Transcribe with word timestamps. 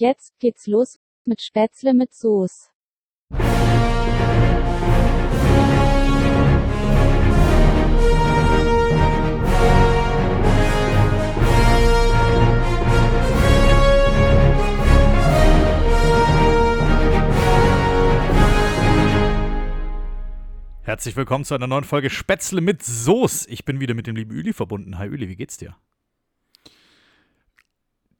Jetzt 0.00 0.38
geht's 0.38 0.68
los 0.68 1.00
mit 1.24 1.42
Spätzle 1.42 1.92
mit 1.92 2.14
Soße. 2.14 2.68
Herzlich 20.82 21.16
willkommen 21.16 21.44
zu 21.44 21.56
einer 21.56 21.66
neuen 21.66 21.82
Folge 21.82 22.08
Spätzle 22.08 22.60
mit 22.60 22.84
Soße. 22.84 23.50
Ich 23.50 23.64
bin 23.64 23.80
wieder 23.80 23.94
mit 23.94 24.06
dem 24.06 24.14
lieben 24.14 24.30
Üli 24.30 24.52
verbunden. 24.52 24.96
Hi 24.98 25.08
Üli, 25.08 25.28
wie 25.28 25.34
geht's 25.34 25.56
dir? 25.56 25.76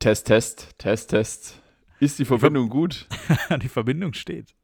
Test, 0.00 0.26
Test, 0.26 0.76
Test, 0.76 1.10
Test. 1.10 1.62
Ist 2.00 2.18
die 2.18 2.24
Verbindung 2.24 2.68
gut? 2.68 3.06
die 3.62 3.68
Verbindung 3.68 4.12
steht. 4.12 4.54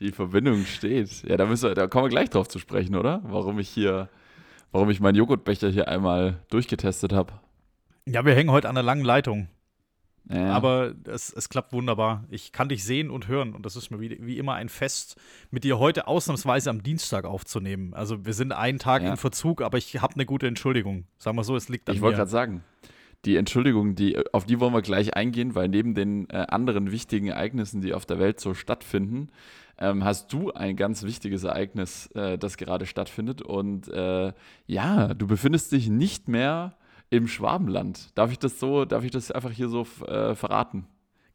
die 0.00 0.12
Verbindung 0.12 0.64
steht. 0.64 1.22
Ja, 1.24 1.36
da, 1.36 1.46
müssen 1.46 1.68
wir, 1.68 1.74
da 1.74 1.86
kommen 1.86 2.06
wir 2.06 2.10
gleich 2.10 2.30
drauf 2.30 2.48
zu 2.48 2.58
sprechen, 2.58 2.96
oder? 2.96 3.20
Warum 3.24 3.58
ich 3.58 3.68
hier, 3.68 4.08
warum 4.72 4.88
ich 4.90 5.00
meinen 5.00 5.16
Joghurtbecher 5.16 5.68
hier 5.68 5.88
einmal 5.88 6.40
durchgetestet 6.48 7.12
habe. 7.12 7.34
Ja, 8.06 8.24
wir 8.24 8.34
hängen 8.34 8.50
heute 8.50 8.68
an 8.68 8.76
einer 8.76 8.84
langen 8.84 9.04
Leitung. 9.04 9.48
Ja. 10.30 10.52
Aber 10.52 10.94
es, 11.04 11.32
es, 11.32 11.48
klappt 11.48 11.72
wunderbar. 11.72 12.24
Ich 12.28 12.52
kann 12.52 12.68
dich 12.68 12.84
sehen 12.84 13.10
und 13.10 13.28
hören 13.28 13.54
und 13.54 13.64
das 13.64 13.76
ist 13.76 13.90
mir 13.90 13.98
wie, 13.98 14.18
wie 14.20 14.36
immer 14.36 14.54
ein 14.54 14.68
Fest, 14.68 15.16
mit 15.50 15.64
dir 15.64 15.78
heute 15.78 16.06
ausnahmsweise 16.06 16.68
am 16.68 16.82
Dienstag 16.82 17.24
aufzunehmen. 17.24 17.94
Also 17.94 18.26
wir 18.26 18.34
sind 18.34 18.52
einen 18.52 18.78
Tag 18.78 19.02
ja. 19.02 19.10
in 19.10 19.16
Verzug, 19.16 19.62
aber 19.62 19.78
ich 19.78 20.00
habe 20.02 20.14
eine 20.14 20.26
gute 20.26 20.46
Entschuldigung. 20.46 21.04
Sagen 21.16 21.36
wir 21.38 21.44
so, 21.44 21.56
es 21.56 21.70
liegt 21.70 21.88
an 21.88 21.96
Ich 21.96 22.02
wollte 22.02 22.18
gerade 22.18 22.30
sagen, 22.30 22.62
die 23.24 23.36
Entschuldigung, 23.36 23.94
die, 23.94 24.16
auf 24.32 24.46
die 24.46 24.60
wollen 24.60 24.72
wir 24.72 24.82
gleich 24.82 25.14
eingehen, 25.14 25.54
weil 25.54 25.68
neben 25.68 25.94
den 25.94 26.28
äh, 26.30 26.46
anderen 26.48 26.92
wichtigen 26.92 27.28
Ereignissen, 27.28 27.80
die 27.80 27.94
auf 27.94 28.06
der 28.06 28.18
Welt 28.18 28.40
so 28.40 28.54
stattfinden, 28.54 29.28
ähm, 29.78 30.04
hast 30.04 30.32
du 30.32 30.52
ein 30.52 30.76
ganz 30.76 31.02
wichtiges 31.02 31.44
Ereignis, 31.44 32.06
äh, 32.14 32.38
das 32.38 32.56
gerade 32.56 32.86
stattfindet. 32.86 33.42
Und 33.42 33.88
äh, 33.88 34.32
ja, 34.66 35.14
du 35.14 35.26
befindest 35.26 35.72
dich 35.72 35.88
nicht 35.88 36.28
mehr 36.28 36.76
im 37.10 37.28
Schwabenland. 37.28 38.16
Darf 38.16 38.30
ich 38.30 38.38
das 38.38 38.58
so, 38.60 38.84
darf 38.84 39.04
ich 39.04 39.10
das 39.10 39.30
einfach 39.30 39.52
hier 39.52 39.68
so 39.68 39.86
äh, 40.06 40.34
verraten? 40.34 40.86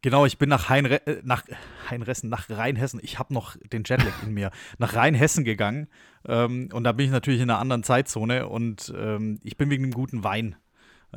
Genau, 0.02 0.26
ich 0.26 0.38
bin 0.38 0.50
nach, 0.50 0.68
Heinre 0.68 1.06
äh, 1.08 1.22
nach 1.24 1.44
Heinressen, 1.90 2.30
nach 2.30 2.50
Rheinhessen. 2.50 3.00
Ich 3.02 3.20
habe 3.20 3.34
noch 3.34 3.56
den 3.72 3.84
Jetlag 3.86 4.24
in 4.26 4.34
mir. 4.34 4.52
Nach 4.78 4.96
Rheinhessen 4.96 5.46
gegangen. 5.46 5.88
Ähm, 6.28 6.70
und 6.74 6.84
da 6.84 6.92
bin 6.92 7.06
ich 7.06 7.12
natürlich 7.12 7.40
in 7.40 7.50
einer 7.50 7.60
anderen 7.60 7.84
Zeitzone. 7.84 8.48
Und 8.50 8.94
ähm, 8.98 9.40
ich 9.44 9.56
bin 9.56 9.70
wegen 9.70 9.84
dem 9.84 9.94
guten 9.94 10.24
Wein 10.26 10.58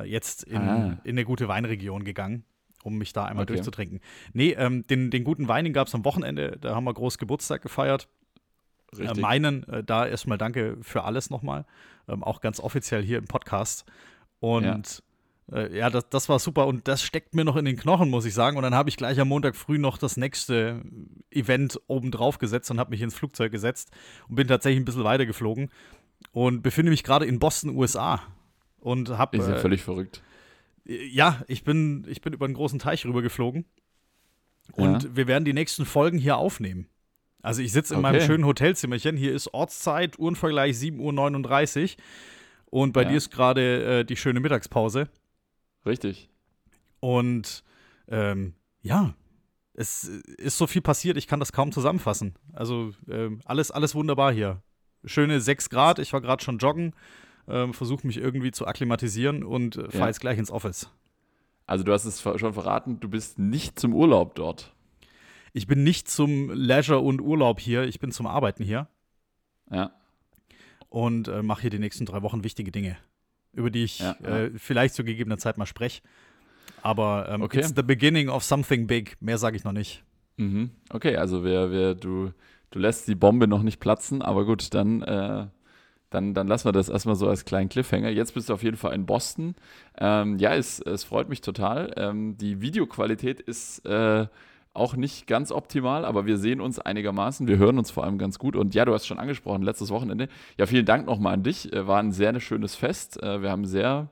jetzt 0.05 0.43
in, 0.43 0.57
ah. 0.57 0.97
in 1.03 1.11
eine 1.11 1.25
gute 1.25 1.47
Weinregion 1.47 2.03
gegangen, 2.03 2.43
um 2.83 2.97
mich 2.97 3.13
da 3.13 3.25
einmal 3.25 3.43
okay. 3.43 3.53
durchzutrinken. 3.53 3.99
Nee, 4.33 4.51
ähm, 4.51 4.85
den, 4.87 5.11
den 5.11 5.23
guten 5.23 5.47
Wein, 5.47 5.63
den 5.63 5.73
gab 5.73 5.87
es 5.87 5.95
am 5.95 6.05
Wochenende. 6.05 6.57
Da 6.59 6.75
haben 6.75 6.83
wir 6.83 6.93
groß 6.93 7.17
Geburtstag 7.17 7.61
gefeiert. 7.61 8.07
Äh, 8.97 9.19
meinen, 9.19 9.67
äh, 9.67 9.83
da 9.83 10.05
erstmal 10.07 10.37
danke 10.37 10.77
für 10.81 11.03
alles 11.03 11.29
nochmal. 11.29 11.65
Ähm, 12.07 12.23
auch 12.23 12.41
ganz 12.41 12.59
offiziell 12.59 13.03
hier 13.03 13.17
im 13.17 13.25
Podcast. 13.25 13.85
Und 14.39 15.03
ja, 15.51 15.57
äh, 15.57 15.77
ja 15.77 15.89
das, 15.89 16.09
das 16.09 16.29
war 16.29 16.39
super 16.39 16.67
und 16.67 16.87
das 16.87 17.01
steckt 17.03 17.35
mir 17.35 17.43
noch 17.43 17.57
in 17.57 17.65
den 17.65 17.75
Knochen, 17.75 18.09
muss 18.09 18.25
ich 18.25 18.33
sagen. 18.33 18.57
Und 18.57 18.63
dann 18.63 18.75
habe 18.75 18.89
ich 18.89 18.97
gleich 18.97 19.19
am 19.19 19.27
Montag 19.27 19.55
früh 19.55 19.77
noch 19.77 19.97
das 19.97 20.17
nächste 20.17 20.81
Event 21.31 21.79
oben 21.87 22.11
drauf 22.11 22.37
gesetzt 22.37 22.71
und 22.71 22.79
habe 22.79 22.91
mich 22.91 23.01
ins 23.01 23.15
Flugzeug 23.15 23.51
gesetzt 23.51 23.91
und 24.29 24.35
bin 24.35 24.47
tatsächlich 24.47 24.81
ein 24.81 24.85
bisschen 24.85 25.03
weiter 25.03 25.25
geflogen 25.25 25.69
und 26.31 26.61
befinde 26.61 26.91
mich 26.91 27.03
gerade 27.03 27.25
in 27.25 27.39
Boston, 27.39 27.75
USA. 27.75 28.21
Und 28.79 29.09
habe. 29.17 29.37
Ist 29.37 29.47
ja 29.47 29.55
äh, 29.55 29.59
völlig 29.59 29.83
verrückt. 29.83 30.21
Ja, 30.85 31.43
ich 31.47 31.63
bin, 31.63 32.05
ich 32.07 32.21
bin 32.21 32.33
über 32.33 32.45
einen 32.45 32.53
großen 32.53 32.79
Teich 32.79 33.05
rüber 33.05 33.21
geflogen. 33.21 33.65
Und 34.73 35.03
ja. 35.03 35.15
wir 35.15 35.27
werden 35.27 35.45
die 35.45 35.53
nächsten 35.53 35.85
Folgen 35.85 36.17
hier 36.17 36.37
aufnehmen. 36.37 36.87
Also 37.41 37.61
ich 37.61 37.71
sitze 37.71 37.93
in 37.93 37.99
okay. 37.99 38.11
meinem 38.11 38.21
schönen 38.21 38.45
Hotelzimmerchen. 38.45 39.15
Hier 39.17 39.33
ist 39.33 39.53
Ortszeit, 39.53 40.19
Uhrenvergleich 40.19 40.75
7.39 40.75 41.83
Uhr. 41.83 42.03
Und 42.65 42.93
bei 42.93 43.03
ja. 43.03 43.09
dir 43.09 43.17
ist 43.17 43.31
gerade 43.31 43.99
äh, 43.99 44.05
die 44.05 44.17
schöne 44.17 44.39
Mittagspause. 44.39 45.09
Richtig. 45.85 46.29
Und 46.99 47.63
ähm, 48.09 48.53
ja, 48.81 49.13
es 49.73 50.05
ist 50.05 50.57
so 50.57 50.67
viel 50.67 50.81
passiert, 50.81 51.17
ich 51.17 51.27
kann 51.27 51.39
das 51.39 51.53
kaum 51.53 51.71
zusammenfassen. 51.71 52.35
Also 52.51 52.93
ähm, 53.09 53.41
alles, 53.45 53.71
alles 53.71 53.95
wunderbar 53.95 54.33
hier. 54.33 54.61
Schöne 55.05 55.39
6 55.39 55.69
Grad, 55.69 55.99
ich 55.99 56.11
war 56.13 56.21
gerade 56.21 56.43
schon 56.43 56.57
joggen, 56.57 56.93
ähm, 57.47 57.73
versuche 57.73 58.05
mich 58.05 58.17
irgendwie 58.17 58.51
zu 58.51 58.67
akklimatisieren 58.67 59.43
und 59.43 59.77
äh, 59.77 59.89
fahre 59.89 59.99
ja. 59.99 60.07
jetzt 60.07 60.19
gleich 60.19 60.37
ins 60.37 60.51
Office. 60.51 60.89
Also 61.65 61.83
du 61.83 61.91
hast 61.91 62.05
es 62.05 62.21
schon 62.21 62.53
verraten, 62.53 62.99
du 62.99 63.09
bist 63.09 63.39
nicht 63.39 63.79
zum 63.79 63.93
Urlaub 63.93 64.35
dort. 64.35 64.73
Ich 65.53 65.67
bin 65.67 65.83
nicht 65.83 66.09
zum 66.09 66.49
Leisure 66.49 66.99
und 66.99 67.19
Urlaub 67.19 67.59
hier, 67.59 67.83
ich 67.83 67.99
bin 67.99 68.11
zum 68.11 68.27
Arbeiten 68.27 68.63
hier. 68.63 68.87
Ja 69.69 69.91
und 70.89 71.27
äh, 71.27 71.41
mache 71.41 71.61
hier 71.61 71.69
die 71.69 71.79
nächsten 71.79 72.05
drei 72.05 72.21
Wochen 72.21 72.43
wichtige 72.43 72.71
Dinge, 72.71 72.97
über 73.53 73.69
die 73.69 73.83
ich 73.83 73.99
ja, 73.99 74.15
ja. 74.23 74.37
Äh, 74.37 74.51
vielleicht 74.55 74.95
zu 74.95 75.03
gegebener 75.03 75.37
Zeit 75.37 75.57
mal 75.57 75.65
spreche. 75.65 76.01
Aber 76.81 77.27
ähm, 77.29 77.41
okay. 77.41 77.59
it's 77.59 77.73
the 77.75 77.83
beginning 77.83 78.29
of 78.29 78.43
something 78.43 78.87
big. 78.87 79.17
Mehr 79.19 79.37
sage 79.37 79.57
ich 79.57 79.63
noch 79.63 79.71
nicht. 79.71 80.03
Mhm. 80.37 80.71
Okay, 80.89 81.15
also 81.17 81.43
wer, 81.43 81.71
wer, 81.71 81.95
du, 81.95 82.31
du 82.71 82.79
lässt 82.79 83.07
die 83.07 83.15
Bombe 83.15 83.47
noch 83.47 83.63
nicht 83.63 83.79
platzen, 83.79 84.21
aber 84.21 84.45
gut, 84.45 84.73
dann, 84.73 85.01
äh, 85.01 85.47
dann, 86.09 86.33
dann 86.33 86.47
lassen 86.47 86.65
wir 86.65 86.71
das 86.71 86.89
erstmal 86.89 87.15
so 87.15 87.27
als 87.27 87.43
kleinen 87.43 87.69
Cliffhanger. 87.69 88.09
Jetzt 88.09 88.33
bist 88.33 88.49
du 88.49 88.53
auf 88.53 88.63
jeden 88.63 88.77
Fall 88.77 88.93
in 88.93 89.05
Boston. 89.05 89.55
Ähm, 89.97 90.37
ja, 90.37 90.55
es, 90.55 90.79
es 90.79 91.03
freut 91.03 91.27
mich 91.27 91.41
total. 91.41 91.93
Ähm, 91.97 92.37
die 92.37 92.61
Videoqualität 92.61 93.41
ist 93.41 93.85
äh, 93.85 94.27
auch 94.73 94.95
nicht 94.95 95.27
ganz 95.27 95.51
optimal, 95.51 96.05
aber 96.05 96.25
wir 96.25 96.37
sehen 96.37 96.61
uns 96.61 96.79
einigermaßen. 96.79 97.47
Wir 97.47 97.57
hören 97.57 97.77
uns 97.77 97.91
vor 97.91 98.05
allem 98.05 98.17
ganz 98.17 98.39
gut. 98.39 98.55
Und 98.55 98.73
ja, 98.73 98.85
du 98.85 98.93
hast 98.93 99.05
schon 99.05 99.19
angesprochen, 99.19 99.63
letztes 99.63 99.89
Wochenende. 99.89 100.29
Ja, 100.57 100.65
vielen 100.65 100.85
Dank 100.85 101.07
nochmal 101.07 101.33
an 101.33 101.43
dich. 101.43 101.73
Äh, 101.73 101.87
war 101.87 101.99
ein 101.99 102.11
sehr 102.13 102.39
schönes 102.39 102.75
Fest. 102.75 103.21
Äh, 103.21 103.41
wir 103.41 103.49
haben 103.49 103.65
sehr 103.65 104.09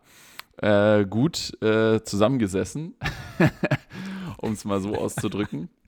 äh, 0.58 1.06
gut 1.06 1.62
äh, 1.62 2.02
zusammengesessen, 2.04 2.96
um 4.38 4.54
es 4.54 4.66
mal 4.66 4.82
so 4.82 4.96
auszudrücken. 4.96 5.70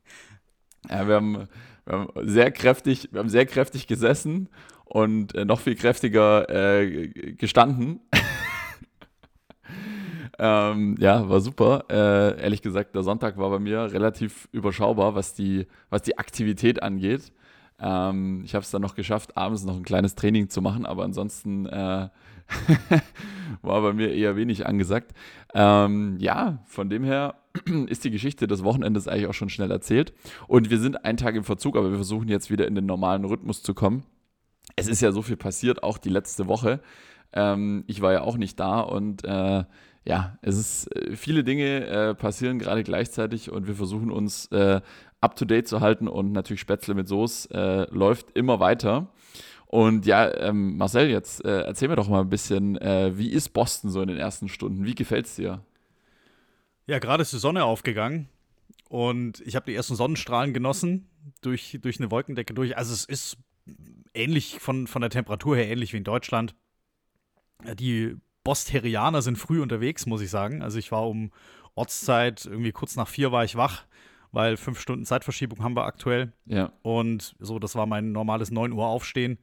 Ja, 0.89 1.05
wir 1.05 1.15
haben, 1.15 1.49
wir 1.85 1.93
haben, 1.93 2.07
sehr 2.29 2.49
kräftig, 2.49 3.09
wir 3.11 3.19
haben 3.19 3.27
sehr 3.27 3.45
kräftig 3.45 3.87
gesessen 3.87 4.47
und 4.87 5.35
äh, 5.35 5.45
noch 5.45 5.59
viel 5.59 5.75
kräftiger 5.75 6.49
äh, 6.49 7.07
gestanden. 7.33 7.99
Ähm, 10.39 10.95
ja, 10.99 11.27
war 11.29 11.39
super. 11.39 11.85
Äh, 11.89 12.39
ehrlich 12.41 12.61
gesagt, 12.61 12.93
der 12.95 13.01
Sonntag 13.01 13.37
war 13.37 13.49
bei 13.49 13.59
mir 13.59 13.91
relativ 13.91 14.47
überschaubar, 14.51 15.15
was 15.15 15.33
die, 15.33 15.65
was 15.89 16.03
die 16.03 16.17
Aktivität 16.19 16.83
angeht. 16.83 17.31
Ähm, 17.79 18.41
ich 18.45 18.53
habe 18.55 18.63
es 18.63 18.71
dann 18.71 18.81
noch 18.81 18.95
geschafft, 18.95 19.35
abends 19.37 19.63
noch 19.63 19.75
ein 19.75 19.83
kleines 19.83 20.15
Training 20.15 20.49
zu 20.49 20.61
machen, 20.61 20.85
aber 20.85 21.03
ansonsten 21.03 21.65
äh, 21.65 22.09
war 23.61 23.81
bei 23.81 23.93
mir 23.93 24.13
eher 24.13 24.35
wenig 24.35 24.67
angesagt. 24.67 25.13
Ähm, 25.53 26.17
ja, 26.19 26.59
von 26.65 26.89
dem 26.89 27.03
her 27.03 27.35
ist 27.87 28.03
die 28.03 28.11
Geschichte 28.11 28.47
des 28.47 28.63
Wochenendes 28.63 29.07
eigentlich 29.07 29.27
auch 29.27 29.33
schon 29.33 29.49
schnell 29.49 29.71
erzählt. 29.71 30.13
Und 30.47 30.69
wir 30.69 30.79
sind 30.79 31.03
einen 31.03 31.17
Tag 31.17 31.35
im 31.35 31.43
Verzug, 31.43 31.75
aber 31.75 31.89
wir 31.89 31.97
versuchen 31.97 32.27
jetzt 32.27 32.51
wieder 32.51 32.67
in 32.67 32.75
den 32.75 32.85
normalen 32.85 33.25
Rhythmus 33.25 33.63
zu 33.63 33.73
kommen. 33.73 34.03
Es 34.75 34.87
ist 34.87 35.01
ja 35.01 35.11
so 35.11 35.21
viel 35.21 35.37
passiert, 35.37 35.83
auch 35.83 35.97
die 35.97 36.09
letzte 36.09 36.47
Woche. 36.47 36.81
Ähm, 37.33 37.83
ich 37.87 38.01
war 38.01 38.13
ja 38.13 38.21
auch 38.21 38.37
nicht 38.37 38.59
da 38.59 38.79
und 38.79 39.23
äh, 39.23 39.63
ja, 40.07 40.37
es 40.41 40.57
ist 40.57 40.95
äh, 40.95 41.15
viele 41.15 41.43
Dinge 41.43 41.85
äh, 41.85 42.15
passieren 42.15 42.59
gerade 42.59 42.83
gleichzeitig 42.83 43.51
und 43.51 43.67
wir 43.67 43.75
versuchen 43.75 44.11
uns 44.11 44.45
äh, 44.47 44.81
up 45.19 45.35
to 45.35 45.45
date 45.45 45.67
zu 45.67 45.81
halten 45.81 46.07
und 46.07 46.31
natürlich 46.31 46.61
Spätzle 46.61 46.93
mit 46.93 47.07
Soße 47.07 47.49
äh, 47.53 47.93
läuft 47.93 48.31
immer 48.35 48.59
weiter. 48.59 49.11
Und 49.65 50.05
ja, 50.05 50.33
ähm, 50.37 50.77
Marcel, 50.77 51.09
jetzt 51.09 51.43
äh, 51.43 51.63
erzähl 51.63 51.89
mir 51.89 51.97
doch 51.97 52.07
mal 52.07 52.21
ein 52.21 52.29
bisschen, 52.29 52.75
wie 52.75 53.31
ist 53.31 53.49
Boston 53.49 53.89
so 53.91 54.01
in 54.01 54.07
den 54.07 54.17
ersten 54.17 54.47
Stunden? 54.47 54.85
Wie 54.85 54.95
gefällt 54.95 55.25
es 55.25 55.35
dir? 55.35 55.61
Ja, 56.85 56.99
gerade 56.99 57.21
ist 57.21 57.33
die 57.33 57.37
Sonne 57.37 57.65
aufgegangen 57.65 58.29
und 58.87 59.41
ich 59.41 59.57
habe 59.57 59.65
die 59.65 59.75
ersten 59.75 59.95
Sonnenstrahlen 59.95 60.53
genossen 60.53 61.09
durch, 61.41 61.77
durch 61.81 61.99
eine 61.99 62.09
Wolkendecke 62.11 62.53
durch. 62.53 62.77
Also 62.77 62.93
es 62.93 63.03
ist 63.03 63.37
ähnlich 64.13 64.59
von, 64.59 64.87
von 64.87 65.01
der 65.01 65.09
Temperatur 65.09 65.55
her 65.55 65.69
ähnlich 65.69 65.93
wie 65.93 65.97
in 65.97 66.03
Deutschland. 66.03 66.55
Die 67.79 68.15
Bosterianer 68.43 69.21
sind 69.21 69.37
früh 69.37 69.61
unterwegs, 69.61 70.05
muss 70.05 70.21
ich 70.21 70.29
sagen. 70.29 70.61
Also 70.61 70.79
ich 70.79 70.91
war 70.91 71.07
um 71.07 71.31
Ortszeit, 71.75 72.45
irgendwie 72.45 72.71
kurz 72.71 72.95
nach 72.95 73.07
vier 73.07 73.31
war 73.31 73.43
ich 73.43 73.55
wach, 73.55 73.85
weil 74.31 74.57
fünf 74.57 74.79
Stunden 74.79 75.05
Zeitverschiebung 75.05 75.63
haben 75.63 75.75
wir 75.75 75.85
aktuell. 75.85 76.33
Ja. 76.45 76.71
Und 76.81 77.35
so, 77.39 77.59
das 77.59 77.75
war 77.75 77.85
mein 77.85 78.11
normales 78.11 78.51
9 78.51 78.71
Uhr 78.71 78.87
Aufstehen. 78.87 79.37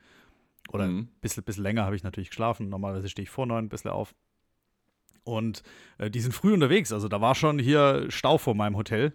Oder 0.73 0.87
mhm. 0.87 0.99
ein 0.99 1.09
bisschen, 1.21 1.45
bisschen 1.45 1.63
länger 1.63 1.85
habe 1.85 1.97
ich 1.97 2.03
natürlich 2.03 2.31
geschlafen. 2.31 2.69
Normalerweise 2.69 3.09
stehe 3.09 3.25
ich 3.25 3.31
vor 3.31 3.47
neun 3.47 3.67
ein 3.67 3.69
bisschen 3.69 3.91
auf. 3.91 4.15
Und 5.25 5.63
äh, 5.99 6.11
die 6.11 6.21
sind 6.21 6.33
früh 6.33 6.53
unterwegs. 6.53 6.93
Also 6.93 7.09
da 7.09 7.21
war 7.21 7.35
schon 7.35 7.59
hier 7.59 8.07
Stau 8.09 8.39
vor 8.39 8.55
meinem 8.55 8.77
Hotel. 8.77 9.13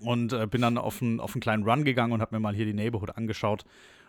Und 0.00 0.32
äh, 0.32 0.46
bin 0.46 0.62
dann 0.62 0.78
auf, 0.78 1.00
ein, 1.00 1.20
auf 1.20 1.34
einen 1.34 1.40
kleinen 1.40 1.64
Run 1.64 1.84
gegangen 1.84 2.12
und 2.12 2.20
habe 2.20 2.34
mir 2.34 2.40
mal 2.40 2.54
hier 2.54 2.66
die 2.66 2.74
Neighborhood 2.74 3.16
angeschaut. 3.16 3.64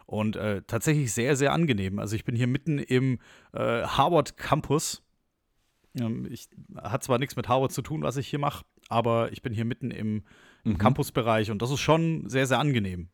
Und 0.05 0.35
äh, 0.35 0.61
tatsächlich 0.67 1.13
sehr, 1.13 1.35
sehr 1.35 1.51
angenehm. 1.51 1.99
Also 1.99 2.15
ich 2.15 2.25
bin 2.25 2.35
hier 2.35 2.47
mitten 2.47 2.77
im 2.79 3.19
äh, 3.53 3.83
Harvard 3.83 4.37
Campus 4.37 5.01
Ähm, 5.99 6.27
ich 6.29 6.49
hat 6.75 7.03
zwar 7.03 7.19
nichts 7.19 7.35
mit 7.35 7.47
Harvard 7.47 7.71
zu 7.71 7.81
tun, 7.81 8.03
was 8.03 8.17
ich 8.17 8.27
hier 8.27 8.39
mache, 8.39 8.65
aber 8.89 9.31
ich 9.31 9.41
bin 9.41 9.53
hier 9.53 9.65
mitten 9.65 9.91
im, 9.91 10.23
im 10.63 10.73
Mhm. 10.73 10.77
Campusbereich 10.77 11.51
und 11.51 11.61
das 11.61 11.71
ist 11.71 11.79
schon 11.79 12.29
sehr, 12.29 12.47
sehr 12.47 12.59
angenehm. 12.59 13.09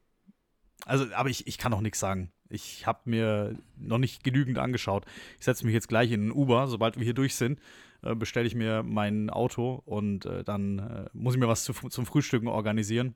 Also, 0.86 1.06
aber 1.14 1.30
ich, 1.30 1.46
ich 1.48 1.58
kann 1.58 1.74
auch 1.74 1.82
nichts 1.82 2.00
sagen. 2.00 2.32
Ich 2.50 2.88
habe 2.88 3.02
mir 3.06 3.56
noch 3.78 4.00
nicht 4.00 4.24
genügend 4.24 4.58
angeschaut. 4.58 5.06
Ich 5.38 5.46
setze 5.46 5.66
mich 5.66 5.74
jetzt 5.74 5.88
gleich 5.88 6.12
in 6.12 6.28
ein 6.28 6.32
Uber, 6.32 6.68
sobald 6.68 6.98
wir 6.98 7.04
hier 7.04 7.14
durch 7.14 7.36
sind, 7.36 7.60
äh, 8.04 8.16
bestelle 8.16 8.48
ich 8.48 8.56
mir 8.56 8.84
mein 8.84 9.30
Auto 9.30 9.82
und 9.86 10.26
äh, 10.26 10.44
dann 10.44 10.80
äh, 10.80 11.06
muss 11.14 11.34
ich 11.36 11.40
mir 11.40 11.48
was 11.48 11.64
zu, 11.64 11.74
zum 11.74 12.06
Frühstücken 12.06 12.48
organisieren 12.48 13.14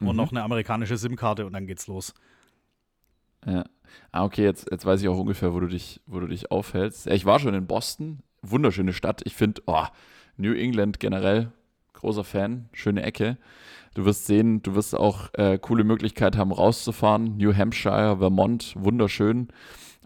und 0.00 0.08
Mhm. 0.10 0.16
noch 0.16 0.30
eine 0.30 0.42
amerikanische 0.42 0.96
SIM-Karte 0.96 1.44
und 1.46 1.52
dann 1.52 1.66
geht's 1.66 1.86
los. 1.86 2.14
Ja. 3.46 3.64
Ah, 4.12 4.24
okay, 4.24 4.44
jetzt, 4.44 4.70
jetzt 4.70 4.84
weiß 4.84 5.00
ich 5.00 5.08
auch 5.08 5.18
ungefähr, 5.18 5.54
wo 5.54 5.60
du 5.60 5.66
dich, 5.66 6.00
wo 6.06 6.20
du 6.20 6.26
dich 6.26 6.50
aufhältst. 6.50 7.06
Ja, 7.06 7.12
ich 7.14 7.24
war 7.24 7.38
schon 7.38 7.54
in 7.54 7.66
Boston. 7.66 8.20
Wunderschöne 8.42 8.92
Stadt. 8.92 9.22
Ich 9.24 9.34
finde, 9.34 9.62
oh, 9.66 9.84
New 10.36 10.52
England 10.52 11.00
generell, 11.00 11.50
großer 11.94 12.24
Fan, 12.24 12.68
schöne 12.72 13.02
Ecke. 13.02 13.38
Du 13.94 14.04
wirst 14.04 14.26
sehen, 14.26 14.62
du 14.62 14.74
wirst 14.74 14.94
auch 14.94 15.32
äh, 15.34 15.58
coole 15.58 15.84
Möglichkeit 15.84 16.36
haben, 16.36 16.52
rauszufahren. 16.52 17.36
New 17.38 17.54
Hampshire, 17.54 18.18
Vermont, 18.18 18.74
wunderschön. 18.78 19.48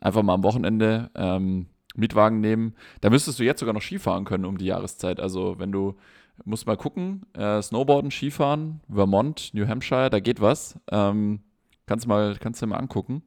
Einfach 0.01 0.23
mal 0.23 0.35
am 0.35 0.45
Wochenende 0.45 1.11
ähm, 1.15 1.67
Mietwagen 1.95 2.41
nehmen. 2.41 2.75
Da 3.01 3.11
müsstest 3.11 3.39
du 3.39 3.45
jetzt 3.45 3.61
sogar 3.61 3.75
noch 3.75 3.83
Skifahren 3.83 4.25
können 4.25 4.45
um 4.45 4.59
die 4.59 4.67
Jahreszeit. 4.67 5.21
Also 5.21 5.59
wenn 5.59 5.73
du, 5.73 5.97
musst 6.45 6.67
mal 6.67 6.77
gucken, 6.77 7.27
äh, 7.35 7.61
Snowboarden, 7.61 8.11
Skifahren, 8.11 8.81
Vermont, 8.93 9.51
New 9.53 9.67
Hampshire, 9.67 10.11
da 10.11 10.21
geht 10.21 10.41
was. 10.41 10.79
Ähm, 10.91 11.41
kannst, 11.87 12.07
mal, 12.07 12.37
kannst 12.41 12.63
du 12.63 12.67
mal 12.67 12.79
angucken. 12.79 13.23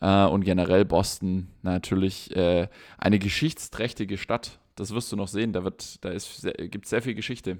Äh, 0.00 0.26
und 0.26 0.44
generell 0.44 0.84
Boston 0.84 1.48
natürlich 1.62 2.34
äh, 2.36 2.68
eine 2.98 3.18
geschichtsträchtige 3.18 4.18
Stadt. 4.18 4.58
Das 4.74 4.94
wirst 4.94 5.12
du 5.12 5.16
noch 5.16 5.28
sehen. 5.28 5.52
Da, 5.52 5.64
wird, 5.64 6.04
da 6.04 6.12
gibt 6.12 6.86
sehr 6.86 7.02
viel 7.02 7.14
Geschichte. 7.14 7.58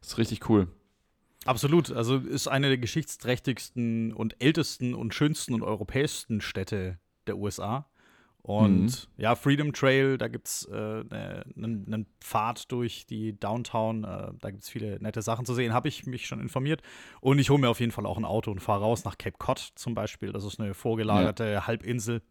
Das 0.00 0.10
ist 0.10 0.18
richtig 0.18 0.48
cool. 0.48 0.68
Absolut. 1.46 1.90
Also 1.90 2.18
ist 2.18 2.48
eine 2.48 2.68
der 2.68 2.78
geschichtsträchtigsten 2.78 4.12
und 4.12 4.36
ältesten 4.42 4.94
und 4.94 5.14
schönsten 5.14 5.54
und 5.54 5.62
europäischsten 5.62 6.40
Städte 6.40 6.98
der 7.26 7.38
USA. 7.38 7.89
Und 8.42 8.86
Mhm. 8.86 9.22
ja, 9.22 9.34
Freedom 9.34 9.72
Trail, 9.72 10.16
da 10.16 10.28
gibt 10.28 10.48
es 10.48 10.64
äh, 10.66 10.74
einen 10.74 11.84
einen 11.86 12.06
Pfad 12.20 12.72
durch 12.72 13.04
die 13.06 13.38
Downtown. 13.38 14.04
Äh, 14.04 14.32
da 14.40 14.50
gibt 14.50 14.62
es 14.62 14.68
viele 14.70 14.98
nette 15.02 15.20
Sachen 15.22 15.44
zu 15.44 15.54
sehen. 15.54 15.74
Habe 15.74 15.88
ich 15.88 16.06
mich 16.06 16.26
schon 16.26 16.40
informiert. 16.40 16.80
Und 17.20 17.38
ich 17.38 17.50
hole 17.50 17.60
mir 17.60 17.68
auf 17.68 17.80
jeden 17.80 17.92
Fall 17.92 18.06
auch 18.06 18.16
ein 18.16 18.24
Auto 18.24 18.50
und 18.50 18.60
fahre 18.60 18.80
raus 18.82 19.04
nach 19.04 19.18
Cape 19.18 19.36
Cod 19.38 19.58
zum 19.74 19.94
Beispiel. 19.94 20.32
Das 20.32 20.44
ist 20.44 20.58
eine 20.58 20.72
vorgelagerte 20.74 21.66
Halbinsel. 21.66 22.22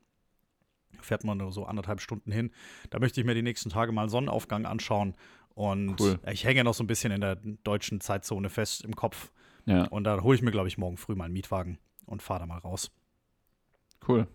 Fährt 0.99 1.23
man 1.23 1.37
nur 1.37 1.51
so 1.51 1.65
anderthalb 1.65 2.01
Stunden 2.01 2.31
hin. 2.31 2.51
Da 2.89 2.99
möchte 2.99 3.21
ich 3.21 3.25
mir 3.25 3.35
die 3.35 3.43
nächsten 3.43 3.69
Tage 3.69 3.91
mal 3.91 4.01
einen 4.01 4.09
Sonnenaufgang 4.09 4.65
anschauen. 4.65 5.15
Und 5.53 6.01
Cool. 6.01 6.19
ich 6.31 6.43
hänge 6.43 6.63
noch 6.63 6.73
so 6.73 6.83
ein 6.83 6.87
bisschen 6.87 7.11
in 7.11 7.21
der 7.21 7.35
deutschen 7.35 8.01
Zeitzone 8.01 8.49
fest 8.49 8.83
im 8.83 8.95
Kopf. 8.95 9.31
Ja, 9.65 9.83
Und 9.89 10.05
da 10.05 10.21
hole 10.21 10.35
ich 10.35 10.41
mir, 10.41 10.51
glaube 10.51 10.67
ich, 10.69 10.77
morgen 10.79 10.97
früh 10.97 11.13
mal 11.15 11.25
einen 11.25 11.33
Mietwagen 11.33 11.77
und 12.05 12.23
fahre 12.23 12.39
da 12.41 12.45
mal 12.47 12.57
raus. 12.57 12.91
cool. 14.07 14.27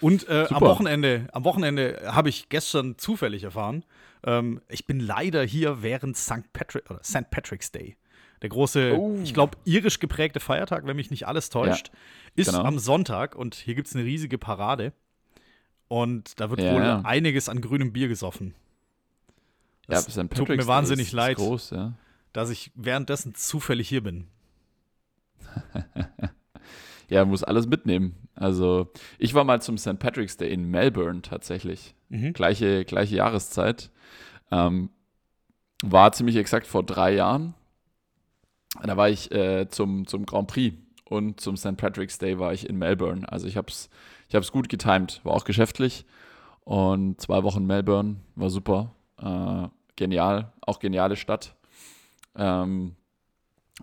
Und 0.00 0.28
äh, 0.28 0.46
am. 0.50 0.60
Wochenende, 0.60 1.28
am 1.32 1.44
Wochenende 1.44 2.02
habe 2.06 2.28
ich 2.28 2.48
gestern 2.48 2.98
zufällig 2.98 3.44
erfahren, 3.44 3.84
ähm, 4.24 4.60
ich 4.68 4.86
bin 4.86 5.00
leider 5.00 5.42
hier 5.44 5.82
während 5.82 6.16
St. 6.16 6.52
Patrick, 6.52 6.90
oder 6.90 7.02
St. 7.02 7.30
Patrick's 7.30 7.70
Day. 7.72 7.96
Der 8.42 8.48
große, 8.50 8.94
Oh. 8.98 9.18
ich 9.22 9.32
glaube, 9.32 9.56
irisch 9.64 10.00
geprägte 10.00 10.40
Feiertag, 10.40 10.86
wenn 10.86 10.96
mich 10.96 11.10
nicht 11.10 11.26
alles 11.26 11.48
täuscht, 11.50 11.90
ist 12.34 12.50
genau. 12.50 12.64
am 12.64 12.78
Sonntag 12.78 13.34
und 13.36 13.54
hier 13.54 13.74
gibt 13.74 13.88
es 13.88 13.94
eine 13.94 14.04
riesige 14.04 14.36
Parade. 14.38 14.92
Und 15.88 16.40
da 16.40 16.50
wird 16.50 16.60
Ja, 16.60 16.74
wohl 16.74 16.82
ja. 16.82 17.00
einiges 17.04 17.48
an 17.48 17.60
grünem 17.60 17.92
Bier 17.92 18.08
gesoffen. 18.08 18.54
Ja, 19.88 19.96
Das 19.96 20.04
St. 20.06 20.30
tut 20.34 20.48
mir 20.48 20.66
wahnsinnig 20.66 21.08
ist, 21.08 21.12
leid, 21.12 21.36
groß, 21.36 21.70
ja. 21.70 21.92
dass 22.32 22.50
ich 22.50 22.70
währenddessen 22.74 23.34
zufällig 23.34 23.88
hier 23.88 24.02
bin. 24.02 24.26
ja, 27.08 27.24
muss 27.24 27.44
alles 27.44 27.66
mitnehmen. 27.66 28.28
Also, 28.34 28.90
ich 29.18 29.34
war 29.34 29.44
mal 29.44 29.62
zum 29.62 29.78
St. 29.78 29.98
Patrick's 29.98 30.36
Day 30.36 30.52
in 30.52 30.70
Melbourne 30.70 31.22
tatsächlich. 31.22 31.94
Mhm. 32.08 32.32
Gleiche, 32.32 32.84
gleiche 32.84 33.16
Jahreszeit. 33.16 33.90
Ähm, 34.50 34.90
war 35.82 36.12
ziemlich 36.12 36.36
exakt 36.36 36.66
vor 36.66 36.82
drei 36.82 37.14
Jahren. 37.14 37.54
Da 38.82 38.96
war 38.96 39.08
ich 39.08 39.30
äh, 39.32 39.68
zum, 39.68 40.06
zum 40.06 40.26
Grand 40.26 40.48
Prix 40.48 40.76
und 41.04 41.40
zum 41.40 41.56
St. 41.56 41.76
Patrick's 41.76 42.18
Day 42.18 42.38
war 42.38 42.52
ich 42.52 42.68
in 42.68 42.76
Melbourne. 42.76 43.30
Also 43.30 43.46
ich 43.46 43.56
habe 43.56 43.68
es 43.68 43.88
ich 44.28 44.34
hab's 44.34 44.52
gut 44.52 44.68
getimt, 44.68 45.20
war 45.24 45.34
auch 45.34 45.44
geschäftlich. 45.44 46.04
Und 46.64 47.20
zwei 47.20 47.42
Wochen 47.42 47.66
Melbourne 47.66 48.16
war 48.34 48.50
super. 48.50 48.94
Äh, 49.20 49.68
genial, 49.96 50.52
auch 50.62 50.78
geniale 50.78 51.16
Stadt. 51.16 51.54
Ähm, 52.36 52.96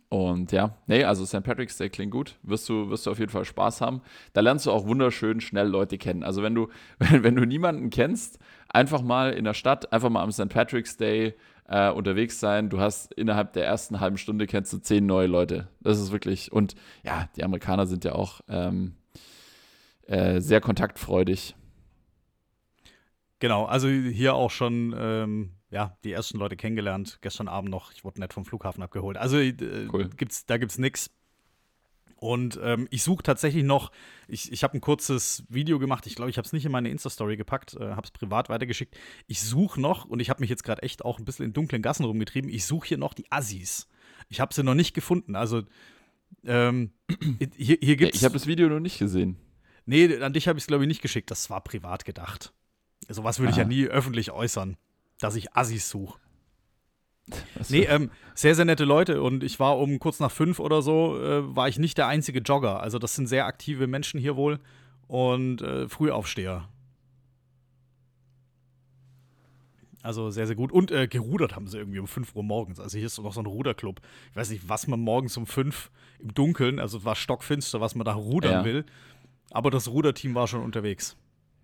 und 0.08 0.52
ja, 0.54 0.78
nee, 0.88 1.04
also 1.04 1.26
St. 1.26 1.44
Patrick's 1.44 1.78
Day 1.78 1.90
klingt 1.90 2.12
gut. 2.12 2.36
Wirst 2.44 2.70
du, 2.70 2.90
wirst 2.90 3.06
du 3.06 3.12
auf 3.12 3.20
jeden 3.20 3.32
Fall 3.32 3.44
Spaß 3.44 3.82
haben. 3.82 4.02
Da 4.32 4.42
lernst 4.42 4.66
du 4.66 4.72
auch 4.72 4.88
wunderschön 4.88 5.42
schnell 5.42 5.68
Leute 5.68 5.98
kennen. 5.98 6.24
Also 6.24 6.44
wenn 6.44 6.56
du, 6.56 6.70
wenn, 7.00 7.24
wenn 7.24 7.36
du 7.36 7.46
niemanden 7.46 7.90
kennst, 7.90 8.40
einfach 8.70 9.02
mal 9.02 9.34
in 9.34 9.44
der 9.44 9.54
Stadt, 9.54 9.92
einfach 9.92 10.10
mal 10.10 10.24
am 10.24 10.32
St. 10.32 10.50
Patrick's 10.50 10.96
Day 10.96 11.36
äh, 11.68 11.90
unterwegs 11.90 12.40
sein. 12.40 12.70
Du 12.70 12.80
hast 12.80 13.14
innerhalb 13.14 13.52
der 13.54 13.66
ersten 13.66 14.00
halben 14.00 14.18
Stunde 14.18 14.48
kennst 14.48 14.72
du 14.72 14.78
zehn 14.78 15.06
neue 15.06 15.28
Leute. 15.28 15.68
Das 15.82 16.00
ist 16.00 16.12
wirklich, 16.12 16.52
und 16.52 16.76
ja, 17.04 17.28
die 17.36 17.44
Amerikaner 17.44 17.86
sind 17.86 18.06
ja 18.06 18.14
auch 18.14 18.42
ähm, 18.48 18.96
äh, 20.08 20.40
sehr 20.40 20.62
kontaktfreudig. 20.62 21.56
Genau, 23.40 23.66
also 23.66 23.88
hier 23.88 24.36
auch 24.36 24.52
schon 24.52 24.96
ähm, 24.98 25.52
ja, 25.72 25.98
die 26.04 26.12
ersten 26.12 26.38
Leute 26.38 26.56
kennengelernt. 26.56 27.18
Gestern 27.22 27.48
Abend 27.48 27.72
noch, 27.72 27.92
ich 27.94 28.04
wurde 28.04 28.20
nett 28.20 28.34
vom 28.34 28.46
Flughafen 28.46 28.84
abgeholt. 28.84 29.18
Also 29.18 29.38
äh, 29.40 29.56
Cool. 29.92 30.10
gibt's, 30.16 30.46
da 30.46 30.58
gibt's 30.58 30.78
nix. 30.78 31.10
Und 32.18 32.60
ähm, 32.62 32.88
ich 32.92 33.02
suche 33.02 33.24
tatsächlich 33.24 33.64
noch, 33.64 33.92
ich, 34.28 34.52
ich 34.52 34.64
habe 34.64 34.78
ein 34.78 34.82
kurzes 34.82 35.44
Video 35.50 35.80
gemacht, 35.80 36.06
ich 36.06 36.14
glaube, 36.14 36.30
ich 36.30 36.38
habe 36.38 36.46
es 36.46 36.54
nicht 36.54 36.66
in 36.66 36.72
meine 36.72 36.90
Insta-Story 36.90 37.36
gepackt, 37.36 37.74
äh, 37.74 37.92
habe 37.96 38.04
es 38.04 38.12
privat 38.12 38.48
weitergeschickt. 38.48 38.96
Ich 39.26 39.42
suche 39.42 39.82
noch, 39.82 40.06
und 40.06 40.20
ich 40.20 40.30
habe 40.30 40.40
mich 40.42 40.50
jetzt 40.52 40.64
gerade 40.64 40.84
echt 40.84 41.04
auch 41.04 41.18
ein 41.18 41.26
bisschen 41.26 41.46
in 41.46 41.54
dunklen 41.54 41.82
Gassen 41.82 42.06
rumgetrieben, 42.06 42.48
ich 42.52 42.66
suche 42.66 42.90
hier 42.90 42.98
noch 43.00 43.16
die 43.16 43.26
Assis. 43.32 43.88
Ich 44.30 44.40
habe 44.40 44.54
sie 44.54 44.62
noch 44.62 44.76
nicht 44.76 44.94
gefunden. 44.94 45.36
Also 45.36 45.64
ähm, 46.46 46.92
hier, 47.58 47.78
hier 47.82 47.90
Ja, 47.90 47.96
gibt's. 47.96 48.18
ich 48.20 48.24
habe 48.24 48.34
das 48.34 48.46
Video 48.46 48.70
noch 48.70 48.80
nicht 48.80 49.00
gesehen. 49.00 49.38
Nee, 49.88 50.16
an 50.22 50.34
dich 50.34 50.48
habe 50.48 50.60
ich 50.60 50.64
es, 50.64 50.68
glaube 50.68 50.84
ich, 50.84 50.88
nicht 50.88 51.02
geschickt. 51.02 51.32
Das 51.32 51.50
war 51.50 51.62
privat 51.64 52.06
gedacht. 52.06 52.54
Sowas 53.10 53.40
würde 53.40 53.50
ich 53.50 53.58
ja 53.58 53.64
Aha. 53.64 53.70
nie 53.70 53.86
öffentlich 53.88 54.30
äußern, 54.30 54.78
dass 55.22 55.36
ich 55.36 55.56
Assis 55.56 55.90
suche. 55.90 56.20
Nee, 57.70 57.84
ähm, 57.84 58.12
sehr, 58.34 58.56
sehr 58.56 58.66
nette 58.66 58.84
Leute. 58.84 59.22
Und 59.22 59.44
ich 59.44 59.60
war 59.60 59.78
um 59.80 60.00
kurz 60.00 60.20
nach 60.20 60.32
fünf 60.32 60.60
oder 60.60 60.82
so, 60.82 61.18
äh, 61.22 61.56
war 61.56 61.70
ich 61.70 61.80
nicht 61.80 61.98
der 61.98 62.08
einzige 62.08 62.40
Jogger. 62.40 62.82
Also 62.82 63.00
das 63.00 63.16
sind 63.16 63.28
sehr 63.28 63.46
aktive 63.46 63.88
Menschen 63.88 64.20
hier 64.20 64.36
wohl. 64.36 64.60
Und 65.08 65.62
äh, 65.62 65.88
Frühaufsteher. 65.88 66.68
Also 70.04 70.32
sehr, 70.32 70.48
sehr 70.48 70.56
gut. 70.56 70.72
Und 70.72 70.92
äh, 70.92 71.08
gerudert 71.08 71.56
haben 71.56 71.68
sie 71.68 71.78
irgendwie 71.78 72.00
um 72.00 72.08
5 72.08 72.36
Uhr 72.36 72.44
morgens. 72.44 72.80
Also 72.80 72.98
hier 72.98 73.06
ist 73.06 73.20
noch 73.20 73.34
so 73.34 73.42
ein 73.42 73.46
Ruderclub. 73.46 74.02
Ich 74.32 74.36
weiß 74.36 74.50
nicht, 74.50 74.68
was 74.68 74.88
man 74.88 75.00
morgens 75.00 75.38
um 75.38 75.46
5 75.46 75.92
im 76.20 76.34
Dunkeln, 76.34 76.80
also 76.80 76.98
es 76.98 77.06
war 77.06 77.16
stockfinster, 77.16 77.82
was 77.82 77.94
man 77.96 78.06
da 78.06 78.14
rudern 78.14 78.52
Ja. 78.52 78.66
will. 78.66 78.86
Aber 79.52 79.70
das 79.70 79.90
Ruderteam 79.90 80.34
war 80.34 80.48
schon 80.48 80.64
unterwegs. 80.64 81.18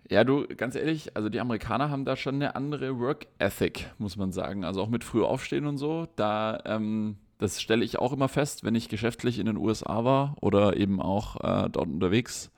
Ja, 0.09 0.23
du, 0.23 0.47
ganz 0.47 0.75
ehrlich, 0.75 1.15
also 1.17 1.27
die 1.29 1.39
Amerikaner 1.41 1.89
haben 1.89 2.05
da 2.05 2.15
schon 2.15 2.35
eine 2.35 2.55
andere 2.55 2.97
Work 2.99 3.27
Ethic, 3.39 3.91
muss 3.97 4.15
man 4.15 4.31
sagen. 4.31 4.63
Also 4.63 4.81
auch 4.81 4.87
mit 4.89 5.03
früh 5.03 5.23
aufstehen 5.23 5.65
und 5.65 5.77
so. 5.77 6.07
Da, 6.15 6.59
ähm, 6.65 7.17
das 7.39 7.61
stelle 7.61 7.83
ich 7.83 7.99
auch 7.99 8.13
immer 8.13 8.29
fest, 8.29 8.63
wenn 8.63 8.75
ich 8.75 8.87
geschäftlich 8.89 9.37
in 9.39 9.47
den 9.47 9.57
USA 9.57 10.05
war 10.05 10.35
oder 10.41 10.77
eben 10.77 11.01
auch 11.01 11.35
äh, 11.37 11.69
dort 11.69 11.87
unterwegs. 11.89 12.51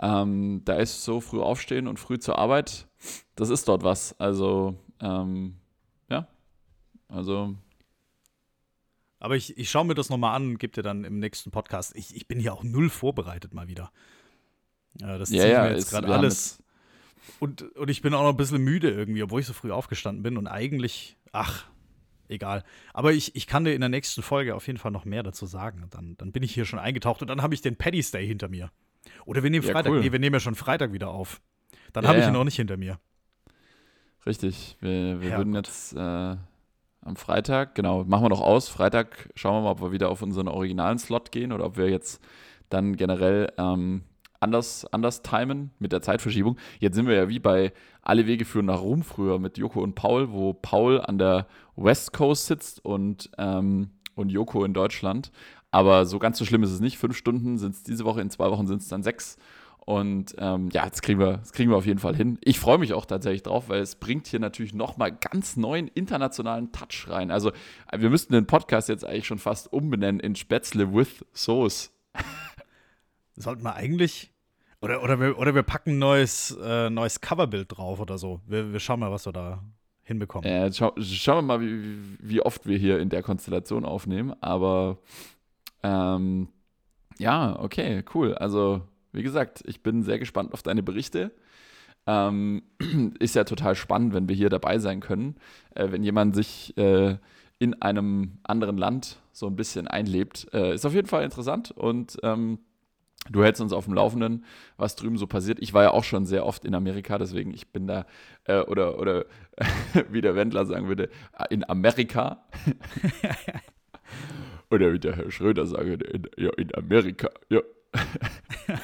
Ähm, 0.00 0.62
da 0.64 0.76
ist 0.76 1.04
so 1.04 1.20
früh 1.20 1.40
aufstehen 1.40 1.86
und 1.86 1.98
früh 1.98 2.18
zur 2.18 2.38
Arbeit, 2.38 2.86
das 3.36 3.50
ist 3.50 3.68
dort 3.68 3.82
was. 3.84 4.18
Also, 4.18 4.74
ähm, 5.00 5.56
ja, 6.08 6.26
also 7.08 7.54
Aber 9.18 9.36
ich, 9.36 9.56
ich 9.58 9.70
schaue 9.70 9.84
mir 9.84 9.94
das 9.94 10.08
nochmal 10.08 10.34
an 10.34 10.52
und 10.52 10.58
gebe 10.58 10.72
dir 10.72 10.82
dann 10.82 11.04
im 11.04 11.18
nächsten 11.18 11.50
Podcast. 11.50 11.94
Ich, 11.94 12.14
ich 12.16 12.26
bin 12.26 12.40
hier 12.40 12.54
auch 12.54 12.62
null 12.64 12.88
vorbereitet 12.88 13.52
mal 13.54 13.68
wieder. 13.68 13.92
Ja, 15.00 15.18
das 15.18 15.30
Ja, 15.30 15.42
ziehe 15.42 15.52
ich 15.52 15.52
ja, 15.52 15.62
mir 15.64 15.72
jetzt 15.72 15.90
gerade 15.90 16.08
wir 16.08 16.14
alles. 16.14 16.62
Und, 17.38 17.62
und 17.76 17.88
ich 17.90 18.02
bin 18.02 18.14
auch 18.14 18.22
noch 18.22 18.30
ein 18.30 18.36
bisschen 18.36 18.62
müde 18.62 18.90
irgendwie, 18.90 19.22
obwohl 19.22 19.40
ich 19.40 19.46
so 19.46 19.52
früh 19.52 19.70
aufgestanden 19.70 20.22
bin. 20.22 20.36
Und 20.36 20.46
eigentlich, 20.46 21.16
ach, 21.32 21.64
egal. 22.28 22.64
Aber 22.94 23.12
ich, 23.12 23.34
ich 23.36 23.46
kann 23.46 23.64
dir 23.64 23.74
in 23.74 23.80
der 23.80 23.88
nächsten 23.90 24.22
Folge 24.22 24.54
auf 24.54 24.66
jeden 24.66 24.78
Fall 24.78 24.90
noch 24.90 25.04
mehr 25.04 25.22
dazu 25.22 25.46
sagen. 25.46 25.86
Dann, 25.90 26.16
dann 26.16 26.32
bin 26.32 26.42
ich 26.42 26.52
hier 26.54 26.64
schon 26.64 26.78
eingetaucht 26.78 27.22
und 27.22 27.28
dann 27.28 27.42
habe 27.42 27.54
ich 27.54 27.60
den 27.62 27.76
Paddy's 27.76 28.10
Day 28.10 28.26
hinter 28.26 28.48
mir. 28.48 28.70
Oder 29.24 29.42
wir 29.42 29.50
nehmen 29.50 29.64
Ja, 29.66 29.72
Freitag. 29.72 29.92
cool. 29.92 30.00
Nee, 30.00 30.12
wir 30.12 30.18
nehmen 30.18 30.34
ja 30.34 30.40
schon 30.40 30.54
Freitag 30.54 30.92
wieder 30.92 31.08
auf. 31.08 31.40
Dann 31.92 32.04
Ja, 32.04 32.08
habe 32.10 32.18
ich 32.18 32.24
ja. 32.24 32.30
ihn 32.30 32.34
noch 32.34 32.44
nicht 32.44 32.56
hinter 32.56 32.76
mir. 32.76 32.98
Richtig, 34.26 34.76
wir, 34.80 35.20
wir 35.22 35.36
würden 35.38 35.54
jetzt 35.54 35.94
äh, 35.94 35.98
am 35.98 37.16
Freitag, 37.16 37.74
genau, 37.74 38.04
machen 38.04 38.24
wir 38.24 38.28
noch 38.28 38.42
aus. 38.42 38.68
Freitag 38.68 39.30
schauen 39.34 39.54
wir 39.54 39.62
mal, 39.62 39.70
ob 39.70 39.80
wir 39.80 39.92
wieder 39.92 40.10
auf 40.10 40.20
unseren 40.20 40.46
originalen 40.48 40.98
Slot 40.98 41.32
gehen 41.32 41.52
oder 41.52 41.64
ob 41.64 41.78
wir 41.78 41.88
jetzt 41.88 42.22
dann 42.68 42.96
generell 42.96 43.50
ähm, 43.56 44.02
anders, 44.40 44.86
anders 44.86 45.22
timen 45.22 45.70
mit 45.78 45.92
der 45.92 46.02
Zeitverschiebung. 46.02 46.58
Jetzt 46.78 46.94
sind 46.96 47.06
wir 47.06 47.14
ja 47.14 47.28
wie 47.28 47.38
bei 47.38 47.72
Alle 48.02 48.26
Wege 48.26 48.44
führen 48.44 48.66
nach 48.66 48.80
Rom 48.80 49.02
früher 49.02 49.38
mit 49.38 49.58
Joko 49.58 49.82
und 49.82 49.94
Paul, 49.94 50.32
wo 50.32 50.54
Paul 50.54 51.00
an 51.00 51.18
der 51.18 51.46
West 51.76 52.12
Coast 52.12 52.46
sitzt 52.46 52.84
und, 52.84 53.30
ähm, 53.38 53.90
und 54.14 54.30
Joko 54.30 54.64
in 54.64 54.74
Deutschland. 54.74 55.30
Aber 55.70 56.06
so 56.06 56.18
ganz 56.18 56.38
so 56.38 56.44
schlimm 56.44 56.62
ist 56.62 56.72
es 56.72 56.80
nicht. 56.80 56.98
Fünf 56.98 57.16
Stunden 57.16 57.58
sind 57.58 57.74
es 57.74 57.82
diese 57.82 58.04
Woche, 58.04 58.20
in 58.20 58.30
zwei 58.30 58.50
Wochen 58.50 58.66
sind 58.66 58.80
es 58.80 58.88
dann 58.88 59.02
sechs. 59.02 59.36
Und 59.78 60.34
ähm, 60.38 60.68
ja, 60.72 60.88
das 60.88 61.02
kriegen, 61.02 61.18
wir, 61.18 61.38
das 61.38 61.52
kriegen 61.52 61.70
wir 61.70 61.76
auf 61.76 61.86
jeden 61.86 61.98
Fall 61.98 62.14
hin. 62.14 62.38
Ich 62.42 62.60
freue 62.60 62.78
mich 62.78 62.92
auch 62.92 63.06
tatsächlich 63.06 63.42
drauf, 63.42 63.68
weil 63.68 63.80
es 63.80 63.96
bringt 63.96 64.26
hier 64.26 64.38
natürlich 64.38 64.74
nochmal 64.74 65.10
ganz 65.10 65.56
neuen 65.56 65.88
internationalen 65.88 66.70
Touch 66.70 67.08
rein. 67.08 67.30
Also 67.30 67.50
wir 67.96 68.10
müssten 68.10 68.32
den 68.32 68.46
Podcast 68.46 68.88
jetzt 68.88 69.04
eigentlich 69.04 69.26
schon 69.26 69.38
fast 69.38 69.72
umbenennen 69.72 70.20
in 70.20 70.36
Spätzle 70.36 70.94
with 70.94 71.24
Sauce. 71.32 71.92
Sollten 73.36 73.64
wir 73.64 73.74
eigentlich. 73.74 74.29
Oder, 74.82 75.02
oder, 75.02 75.20
wir, 75.20 75.38
oder 75.38 75.54
wir 75.54 75.62
packen 75.62 75.90
ein 75.90 75.98
neues, 75.98 76.56
äh, 76.62 76.88
neues 76.88 77.20
Coverbild 77.20 77.76
drauf 77.76 78.00
oder 78.00 78.16
so. 78.16 78.40
Wir, 78.46 78.72
wir 78.72 78.80
schauen 78.80 79.00
mal, 79.00 79.10
was 79.10 79.26
wir 79.26 79.32
da 79.32 79.62
hinbekommen. 80.02 80.50
Äh, 80.50 80.72
schau, 80.72 80.94
schauen 80.98 81.38
wir 81.38 81.58
mal, 81.58 81.60
wie, 81.60 81.98
wie 82.18 82.40
oft 82.40 82.66
wir 82.66 82.78
hier 82.78 82.98
in 82.98 83.10
der 83.10 83.22
Konstellation 83.22 83.84
aufnehmen. 83.84 84.34
Aber 84.40 84.98
ähm, 85.82 86.48
ja, 87.18 87.58
okay, 87.60 88.02
cool. 88.14 88.34
Also 88.34 88.80
wie 89.12 89.22
gesagt, 89.22 89.62
ich 89.66 89.82
bin 89.82 90.02
sehr 90.02 90.18
gespannt 90.18 90.52
auf 90.54 90.62
deine 90.62 90.82
Berichte. 90.82 91.30
Ähm, 92.06 92.62
ist 93.18 93.34
ja 93.34 93.44
total 93.44 93.74
spannend, 93.74 94.14
wenn 94.14 94.28
wir 94.28 94.36
hier 94.36 94.48
dabei 94.48 94.78
sein 94.78 95.00
können, 95.00 95.36
äh, 95.74 95.90
wenn 95.90 96.02
jemand 96.02 96.34
sich 96.34 96.76
äh, 96.78 97.18
in 97.58 97.80
einem 97.82 98.38
anderen 98.42 98.78
Land 98.78 99.18
so 99.32 99.46
ein 99.46 99.56
bisschen 99.56 99.86
einlebt. 99.86 100.48
Äh, 100.54 100.74
ist 100.74 100.86
auf 100.86 100.94
jeden 100.94 101.08
Fall 101.08 101.24
interessant 101.24 101.70
und 101.70 102.18
ähm, 102.22 102.58
du 103.28 103.44
hältst 103.44 103.60
uns 103.60 103.72
auf 103.72 103.84
dem 103.84 103.94
Laufenden, 103.94 104.44
was 104.76 104.96
drüben 104.96 105.18
so 105.18 105.26
passiert. 105.26 105.58
Ich 105.60 105.74
war 105.74 105.82
ja 105.82 105.90
auch 105.90 106.04
schon 106.04 106.24
sehr 106.24 106.46
oft 106.46 106.64
in 106.64 106.74
Amerika, 106.74 107.18
deswegen 107.18 107.52
ich 107.52 107.68
bin 107.68 107.86
da, 107.86 108.06
äh, 108.44 108.60
oder, 108.60 108.98
oder 108.98 109.26
wie 110.10 110.20
der 110.20 110.34
Wendler 110.34 110.64
sagen 110.64 110.88
würde, 110.88 111.10
in 111.50 111.68
Amerika. 111.68 112.44
oder 114.70 114.92
wie 114.92 114.98
der 114.98 115.16
Herr 115.16 115.30
Schröder 115.30 115.66
sagen 115.66 115.88
würde, 115.88 116.06
in, 116.06 116.28
ja, 116.36 116.50
in 116.56 116.74
Amerika, 116.74 117.30
ja. 117.50 117.60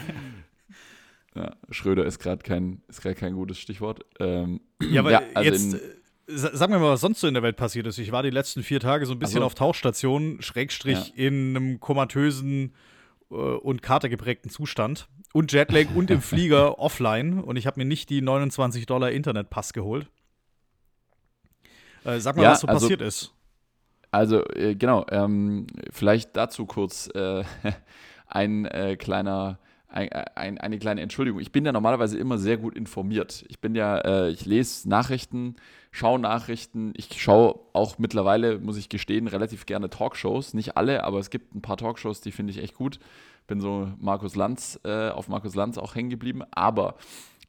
ja, 1.34 1.56
Schröder 1.70 2.04
ist 2.04 2.18
gerade 2.18 2.42
kein, 2.42 2.82
kein 3.00 3.34
gutes 3.34 3.58
Stichwort. 3.58 4.04
Ähm, 4.20 4.60
ja, 4.82 5.00
aber 5.00 5.12
ja, 5.12 5.22
also 5.34 5.50
jetzt, 5.50 5.74
in, 5.74 5.78
äh, 5.78 5.80
sag 6.26 6.70
mir 6.70 6.78
mal, 6.78 6.90
was 6.90 7.00
sonst 7.00 7.20
so 7.20 7.28
in 7.28 7.34
der 7.34 7.42
Welt 7.42 7.56
passiert 7.56 7.86
ist. 7.86 7.98
Ich 7.98 8.12
war 8.12 8.22
die 8.22 8.30
letzten 8.30 8.62
vier 8.62 8.80
Tage 8.80 9.06
so 9.06 9.12
ein 9.12 9.18
bisschen 9.18 9.40
so. 9.40 9.46
auf 9.46 9.54
Tauchstationen, 9.54 10.42
Schrägstrich 10.42 11.12
ja. 11.14 11.26
in 11.26 11.56
einem 11.56 11.80
komatösen 11.80 12.74
äh, 13.30 13.34
und 13.34 13.82
katergeprägten 13.82 14.50
Zustand 14.50 15.08
und 15.32 15.52
Jetlag 15.52 15.86
und 15.94 16.10
im 16.10 16.20
Flieger 16.22 16.78
offline 16.78 17.40
und 17.42 17.56
ich 17.56 17.66
habe 17.66 17.80
mir 17.80 17.86
nicht 17.86 18.10
die 18.10 18.22
29 18.22 18.86
Dollar 18.86 19.10
Internetpass 19.10 19.72
geholt. 19.72 20.08
Äh, 22.04 22.20
sag 22.20 22.36
mal, 22.36 22.44
ja, 22.44 22.50
was 22.52 22.60
so 22.60 22.68
also, 22.68 22.86
passiert 22.86 23.00
ist. 23.00 23.32
Also, 24.12 24.44
äh, 24.50 24.74
genau, 24.74 25.04
ähm, 25.10 25.66
vielleicht 25.90 26.36
dazu 26.36 26.66
kurz. 26.66 27.08
Äh, 27.14 27.44
ein 28.26 28.64
äh, 28.66 28.96
kleiner, 28.96 29.58
ein, 29.88 30.10
ein, 30.10 30.58
eine 30.58 30.78
kleine 30.78 31.00
Entschuldigung. 31.00 31.40
Ich 31.40 31.52
bin 31.52 31.64
ja 31.64 31.72
normalerweise 31.72 32.18
immer 32.18 32.38
sehr 32.38 32.56
gut 32.56 32.76
informiert. 32.76 33.44
Ich 33.48 33.60
bin 33.60 33.74
ja, 33.74 33.98
äh, 33.98 34.30
ich 34.30 34.44
lese 34.44 34.88
Nachrichten, 34.88 35.56
schaue 35.90 36.18
Nachrichten. 36.18 36.92
Ich 36.96 37.20
schaue 37.20 37.60
auch 37.72 37.98
mittlerweile, 37.98 38.58
muss 38.58 38.76
ich 38.76 38.88
gestehen, 38.88 39.28
relativ 39.28 39.66
gerne 39.66 39.88
Talkshows. 39.88 40.54
Nicht 40.54 40.76
alle, 40.76 41.04
aber 41.04 41.18
es 41.18 41.30
gibt 41.30 41.54
ein 41.54 41.62
paar 41.62 41.76
Talkshows, 41.76 42.20
die 42.20 42.32
finde 42.32 42.52
ich 42.52 42.58
echt 42.58 42.74
gut. 42.74 42.98
Bin 43.46 43.60
so 43.60 43.88
Markus 43.98 44.34
Lanz, 44.34 44.80
äh, 44.84 45.10
auf 45.10 45.28
Markus 45.28 45.54
Lanz 45.54 45.78
auch 45.78 45.94
hängen 45.94 46.10
geblieben. 46.10 46.42
Aber 46.50 46.96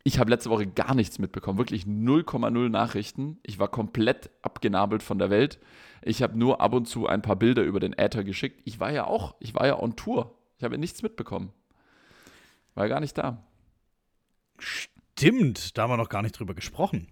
ich 0.04 0.20
habe 0.20 0.30
letzte 0.30 0.50
Woche 0.50 0.68
gar 0.68 0.96
nichts 0.96 1.20
mitbekommen, 1.20 1.58
wirklich 1.58 1.84
0,0 1.84 2.70
Nachrichten. 2.70 3.40
Ich 3.44 3.60
war 3.60 3.68
komplett 3.68 4.30
abgenabelt 4.42 5.04
von 5.04 5.20
der 5.20 5.30
Welt. 5.30 5.60
Ich 6.04 6.22
habe 6.22 6.38
nur 6.38 6.62
ab 6.62 6.74
und 6.74 6.88
zu 6.88 7.08
ein 7.08 7.22
paar 7.22 7.36
Bilder 7.36 7.64
über 7.64 7.80
den 7.80 7.94
Äther 7.94 8.24
geschickt. 8.24 8.62
Ich 8.64 8.80
war 8.80 8.92
ja 8.92 9.06
auch, 9.06 9.36
ich 9.40 9.56
war 9.56 9.66
ja 9.66 9.82
on 9.82 9.96
Tour. 9.96 10.36
Ich 10.58 10.64
habe 10.64 10.78
nichts 10.78 11.02
mitbekommen. 11.02 11.52
War 12.78 12.88
gar 12.88 13.00
nicht 13.00 13.18
da. 13.18 13.44
Stimmt, 14.60 15.76
da 15.76 15.82
haben 15.82 15.90
wir 15.90 15.98
noch 15.98 16.10
gar 16.10 16.22
nicht 16.22 16.38
drüber 16.38 16.54
gesprochen. 16.54 17.08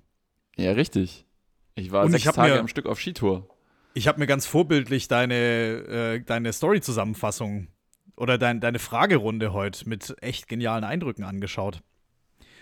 Ja, 0.57 0.74
richtig. 0.74 1.25
Ich 1.74 1.91
war 1.91 2.05
Und 2.05 2.12
sechs 2.12 2.24
ich 2.24 2.31
Tage 2.31 2.53
mir, 2.53 2.60
am 2.60 2.67
Stück 2.67 2.86
auf 2.86 3.00
Skitour. 3.00 3.50
Ich 3.95 4.07
habe 4.07 4.19
mir 4.19 4.27
ganz 4.27 4.45
vorbildlich 4.45 5.07
deine, 5.07 5.34
äh, 5.34 6.19
deine 6.22 6.53
Story-Zusammenfassung 6.53 7.69
oder 8.15 8.38
dein, 8.38 8.62
deine 8.62 8.77
Fragerunde 8.77 9.53
heute 9.53 9.89
mit 9.89 10.15
echt 10.22 10.48
genialen 10.48 10.84
Eindrücken 10.84 11.24
angeschaut. 11.24 11.81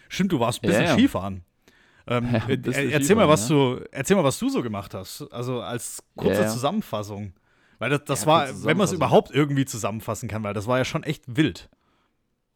Stimmt, 0.08 0.32
du 0.32 0.40
warst 0.40 0.64
ein 0.64 0.68
bisschen 0.68 0.84
ja, 0.84 0.92
ja. 0.92 0.94
Skifahren. 0.94 1.44
Ähm, 2.08 2.30
ja, 2.34 2.48
äh, 2.48 2.90
erzähl, 2.90 3.18
mal, 3.18 3.28
was 3.28 3.50
du, 3.50 3.82
erzähl 3.92 4.16
mal, 4.16 4.24
was 4.24 4.40
du 4.40 4.48
so 4.48 4.64
gemacht 4.64 4.94
hast. 4.94 5.24
Also 5.34 5.60
als 5.60 6.02
kurze 6.16 6.48
Zusammenfassung. 6.48 7.34
Weil 7.80 7.90
das, 7.90 8.06
das 8.06 8.26
war, 8.26 8.48
wenn 8.64 8.78
man 8.78 8.86
es 8.86 8.94
überhaupt 8.94 9.32
irgendwie 9.32 9.66
zusammenfassen 9.66 10.30
kann, 10.30 10.42
weil 10.44 10.54
das 10.54 10.68
war 10.68 10.78
ja 10.78 10.86
schon 10.86 11.04
echt 11.04 11.24
wild. 11.28 11.70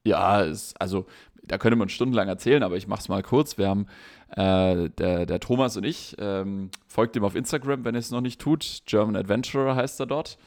Ja, 0.07 0.43
es, 0.43 0.73
also 0.79 1.05
da 1.43 1.57
könnte 1.57 1.77
man 1.77 1.89
stundenlang 1.89 2.27
erzählen, 2.27 2.63
aber 2.63 2.77
ich 2.77 2.87
mache 2.87 3.01
es 3.01 3.09
mal 3.09 3.23
kurz. 3.23 3.57
Wir 3.57 3.69
haben 3.69 3.87
äh, 4.31 4.89
der, 4.89 5.25
der 5.25 5.39
Thomas 5.39 5.77
und 5.77 5.85
ich, 5.85 6.15
ähm, 6.19 6.69
folgt 6.87 7.15
ihm 7.15 7.23
auf 7.23 7.35
Instagram, 7.35 7.85
wenn 7.85 7.95
ihr 7.95 7.99
es 7.99 8.11
noch 8.11 8.21
nicht 8.21 8.41
tut. 8.41 8.83
German 8.85 9.15
Adventurer 9.15 9.75
heißt 9.75 9.99
er 9.99 10.05
dort. 10.05 10.37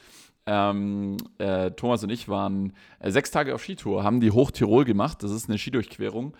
Ähm, 0.47 1.17
äh, 1.37 1.71
Thomas 1.71 2.03
und 2.03 2.09
ich 2.09 2.27
waren 2.27 2.73
äh, 2.99 3.11
sechs 3.11 3.29
Tage 3.31 3.53
auf 3.53 3.61
Skitour, 3.61 4.03
haben 4.03 4.19
die 4.19 4.31
Hochtirol 4.31 4.85
gemacht. 4.85 5.23
Das 5.23 5.31
ist 5.31 5.47
eine 5.47 5.57
Skidurchquerung 5.57 6.35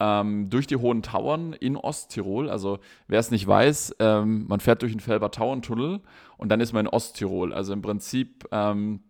ähm, 0.00 0.48
durch 0.50 0.66
die 0.66 0.76
Hohen 0.76 1.02
Tauern 1.02 1.52
in 1.52 1.76
Osttirol. 1.76 2.48
Also 2.48 2.78
wer 3.06 3.20
es 3.20 3.30
nicht 3.30 3.46
weiß, 3.46 3.96
ähm, 4.00 4.46
man 4.48 4.60
fährt 4.60 4.82
durch 4.82 4.92
den 4.92 5.00
Felber 5.00 5.30
Tauerntunnel 5.30 6.00
und 6.38 6.48
dann 6.48 6.60
ist 6.60 6.72
man 6.72 6.86
in 6.86 6.92
Osttirol. 6.92 7.52
Also 7.52 7.72
im 7.72 7.82
Prinzip 7.82 8.48
ähm, 8.50 9.00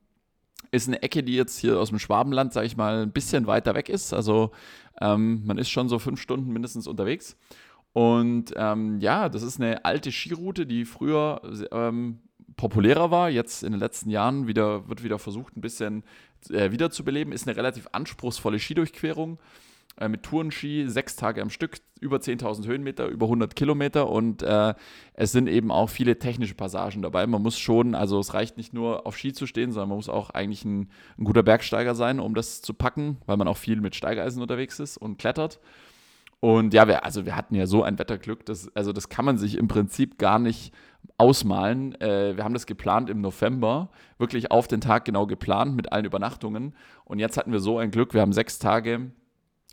ist 0.70 0.88
eine 0.88 1.02
Ecke, 1.02 1.22
die 1.22 1.34
jetzt 1.34 1.58
hier 1.58 1.78
aus 1.78 1.88
dem 1.90 1.98
Schwabenland, 1.98 2.52
sage 2.52 2.66
ich 2.66 2.76
mal, 2.76 3.02
ein 3.02 3.12
bisschen 3.12 3.46
weiter 3.46 3.74
weg 3.74 3.88
ist. 3.88 4.12
Also 4.12 4.52
ähm, 5.00 5.42
man 5.44 5.58
ist 5.58 5.70
schon 5.70 5.88
so 5.88 5.98
fünf 5.98 6.20
Stunden 6.20 6.52
mindestens 6.52 6.86
unterwegs. 6.86 7.36
Und 7.92 8.52
ähm, 8.56 9.00
ja, 9.00 9.28
das 9.28 9.42
ist 9.42 9.60
eine 9.60 9.84
alte 9.84 10.12
Skiroute, 10.12 10.66
die 10.66 10.84
früher 10.84 11.40
ähm, 11.72 12.20
populärer 12.56 13.10
war, 13.10 13.30
jetzt 13.30 13.64
in 13.64 13.72
den 13.72 13.80
letzten 13.80 14.10
Jahren 14.10 14.46
wieder, 14.46 14.88
wird 14.88 15.02
wieder 15.02 15.18
versucht, 15.18 15.56
ein 15.56 15.60
bisschen 15.60 16.04
äh, 16.50 16.70
wiederzubeleben. 16.70 17.32
Ist 17.32 17.48
eine 17.48 17.56
relativ 17.56 17.88
anspruchsvolle 17.92 18.58
Skidurchquerung 18.58 19.38
äh, 20.00 20.08
mit 20.08 20.22
Tourenski, 20.22 20.88
sechs 20.88 21.16
Tage 21.16 21.42
am 21.42 21.50
Stück, 21.50 21.78
über 22.00 22.16
10.000 22.16 22.66
Höhenmeter, 22.66 23.06
über 23.06 23.26
100 23.26 23.54
Kilometer 23.54 24.08
und 24.08 24.42
äh, 24.42 24.74
es 25.14 25.32
sind 25.32 25.48
eben 25.48 25.70
auch 25.70 25.90
viele 25.90 26.18
technische 26.18 26.54
Passagen 26.54 27.02
dabei. 27.02 27.26
Man 27.26 27.42
muss 27.42 27.58
schon, 27.58 27.94
also 27.94 28.18
es 28.18 28.34
reicht 28.34 28.56
nicht 28.56 28.72
nur 28.72 29.06
auf 29.06 29.16
Ski 29.16 29.32
zu 29.32 29.46
stehen, 29.46 29.72
sondern 29.72 29.90
man 29.90 29.98
muss 29.98 30.08
auch 30.08 30.30
eigentlich 30.30 30.64
ein, 30.64 30.88
ein 31.18 31.24
guter 31.24 31.42
Bergsteiger 31.42 31.94
sein, 31.94 32.18
um 32.18 32.34
das 32.34 32.62
zu 32.62 32.74
packen, 32.74 33.18
weil 33.26 33.36
man 33.36 33.48
auch 33.48 33.58
viel 33.58 33.80
mit 33.80 33.94
Steigeisen 33.94 34.40
unterwegs 34.40 34.80
ist 34.80 34.96
und 34.96 35.18
klettert. 35.18 35.60
Und 36.40 36.72
ja, 36.72 36.88
wir, 36.88 37.04
also 37.04 37.26
wir 37.26 37.36
hatten 37.36 37.54
ja 37.54 37.66
so 37.66 37.82
ein 37.82 37.98
Wetterglück, 37.98 38.46
das, 38.46 38.74
also 38.74 38.94
das 38.94 39.10
kann 39.10 39.26
man 39.26 39.36
sich 39.36 39.58
im 39.58 39.68
Prinzip 39.68 40.16
gar 40.16 40.38
nicht 40.38 40.72
ausmalen. 41.18 42.00
Äh, 42.00 42.38
wir 42.38 42.44
haben 42.44 42.54
das 42.54 42.64
geplant 42.64 43.10
im 43.10 43.20
November, 43.20 43.90
wirklich 44.16 44.50
auf 44.50 44.66
den 44.66 44.80
Tag 44.80 45.04
genau 45.04 45.26
geplant 45.26 45.76
mit 45.76 45.92
allen 45.92 46.06
Übernachtungen. 46.06 46.74
Und 47.04 47.18
jetzt 47.18 47.36
hatten 47.36 47.52
wir 47.52 47.60
so 47.60 47.76
ein 47.76 47.90
Glück, 47.90 48.14
wir 48.14 48.22
haben 48.22 48.32
sechs 48.32 48.58
Tage 48.58 49.10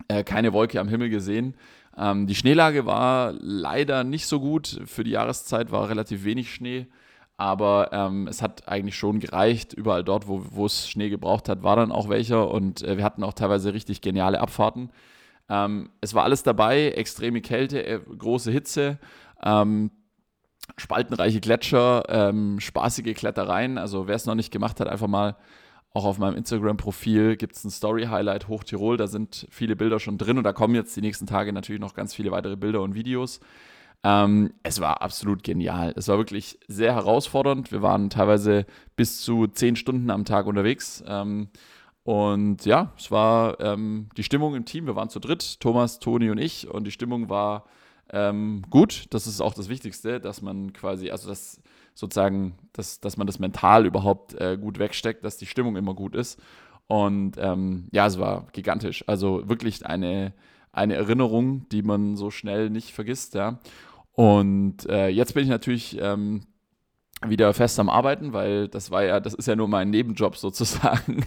äh, 0.07 0.23
keine 0.23 0.53
Wolke 0.53 0.79
am 0.79 0.87
Himmel 0.87 1.09
gesehen. 1.09 1.55
Ähm, 1.97 2.27
die 2.27 2.35
Schneelage 2.35 2.85
war 2.85 3.33
leider 3.39 4.03
nicht 4.03 4.27
so 4.27 4.39
gut. 4.39 4.81
Für 4.85 5.03
die 5.03 5.11
Jahreszeit 5.11 5.71
war 5.71 5.89
relativ 5.89 6.23
wenig 6.23 6.53
Schnee. 6.53 6.87
Aber 7.37 7.89
ähm, 7.91 8.27
es 8.27 8.41
hat 8.41 8.67
eigentlich 8.67 8.95
schon 8.95 9.19
gereicht. 9.19 9.73
Überall 9.73 10.03
dort, 10.03 10.27
wo, 10.27 10.65
es 10.65 10.89
Schnee 10.89 11.09
gebraucht 11.09 11.49
hat, 11.49 11.63
war 11.63 11.75
dann 11.75 11.91
auch 11.91 12.09
welcher. 12.09 12.49
Und 12.49 12.83
äh, 12.83 12.97
wir 12.97 13.03
hatten 13.03 13.23
auch 13.23 13.33
teilweise 13.33 13.73
richtig 13.73 14.01
geniale 14.01 14.39
Abfahrten. 14.39 14.89
Ähm, 15.49 15.89
es 16.01 16.13
war 16.13 16.23
alles 16.23 16.43
dabei. 16.43 16.89
Extreme 16.89 17.41
Kälte, 17.41 17.85
äh, 17.85 17.99
große 17.99 18.51
Hitze. 18.51 18.97
Ähm, 19.43 19.91
spaltenreiche 20.77 21.39
Gletscher, 21.39 22.03
ähm, 22.09 22.59
spaßige 22.59 23.15
Klettereien. 23.15 23.77
Also 23.77 24.07
wer 24.07 24.15
es 24.15 24.25
noch 24.25 24.35
nicht 24.35 24.51
gemacht 24.51 24.79
hat, 24.79 24.87
einfach 24.87 25.07
mal 25.07 25.35
auch 25.97 26.05
auf 26.05 26.19
meinem 26.19 26.37
Instagram-Profil 26.37 27.37
gibt 27.37 27.55
es 27.55 27.63
ein 27.63 27.71
Story-Highlight 27.71 28.47
Hochtirol. 28.47 28.97
Da 28.97 29.07
sind 29.07 29.47
viele 29.49 29.75
Bilder 29.75 29.99
schon 29.99 30.19
drin 30.19 30.37
und 30.37 30.43
da 30.43 30.53
kommen 30.53 30.75
jetzt 30.75 30.95
die 30.95 31.01
nächsten 31.01 31.25
Tage 31.25 31.51
natürlich 31.51 31.81
noch 31.81 31.95
ganz 31.95 32.13
viele 32.13 32.29
weitere 32.29 32.55
Bilder 32.55 32.83
und 32.83 32.93
Videos. 32.93 33.39
Ähm, 34.03 34.53
es 34.61 34.79
war 34.79 35.01
absolut 35.01 35.43
genial. 35.43 35.93
Es 35.95 36.07
war 36.07 36.19
wirklich 36.19 36.59
sehr 36.67 36.93
herausfordernd. 36.93 37.71
Wir 37.71 37.81
waren 37.81 38.11
teilweise 38.11 38.67
bis 38.95 39.21
zu 39.21 39.47
zehn 39.47 39.75
Stunden 39.75 40.11
am 40.11 40.23
Tag 40.23 40.45
unterwegs. 40.45 41.03
Ähm, 41.07 41.49
und 42.03 42.63
ja, 42.65 42.93
es 42.95 43.09
war 43.09 43.59
ähm, 43.59 44.09
die 44.17 44.23
Stimmung 44.23 44.53
im 44.53 44.65
Team. 44.65 44.85
Wir 44.85 44.95
waren 44.95 45.09
zu 45.09 45.19
dritt, 45.19 45.59
Thomas, 45.59 45.97
Toni 45.97 46.29
und 46.29 46.37
ich. 46.37 46.67
Und 46.69 46.83
die 46.85 46.91
Stimmung 46.91 47.27
war 47.27 47.65
ähm, 48.11 48.61
gut. 48.69 49.07
Das 49.09 49.25
ist 49.25 49.41
auch 49.41 49.55
das 49.55 49.67
Wichtigste, 49.67 50.19
dass 50.19 50.43
man 50.43 50.73
quasi, 50.73 51.09
also 51.09 51.27
das 51.27 51.59
sozusagen, 51.97 52.53
dass, 52.73 52.99
dass 52.99 53.17
man 53.17 53.25
das 53.25 53.39
mental 53.39 53.87
überhaupt 53.87 54.35
äh, 54.35 54.55
gut 54.55 54.77
wegsteckt, 54.77 55.25
dass 55.25 55.37
die 55.37 55.47
Stimmung 55.47 55.75
immer 55.75 55.95
gut 55.95 56.15
ist. 56.15 56.39
Und 56.85 57.37
ähm, 57.39 57.87
ja, 57.91 58.05
es 58.05 58.19
war 58.19 58.45
gigantisch. 58.53 59.03
Also 59.07 59.49
wirklich 59.49 59.83
eine, 59.83 60.33
eine 60.71 60.93
Erinnerung, 60.93 61.67
die 61.69 61.81
man 61.81 62.15
so 62.15 62.29
schnell 62.29 62.69
nicht 62.69 62.93
vergisst, 62.93 63.33
ja. 63.33 63.59
Und 64.11 64.87
äh, 64.87 65.07
jetzt 65.07 65.33
bin 65.33 65.43
ich 65.43 65.49
natürlich 65.49 65.97
ähm, 65.99 66.43
wieder 67.25 67.51
fest 67.55 67.79
am 67.79 67.89
Arbeiten, 67.89 68.31
weil 68.31 68.67
das 68.67 68.91
war 68.91 69.03
ja, 69.03 69.19
das 69.19 69.33
ist 69.33 69.47
ja 69.47 69.55
nur 69.55 69.67
mein 69.67 69.89
Nebenjob 69.89 70.37
sozusagen. 70.37 71.25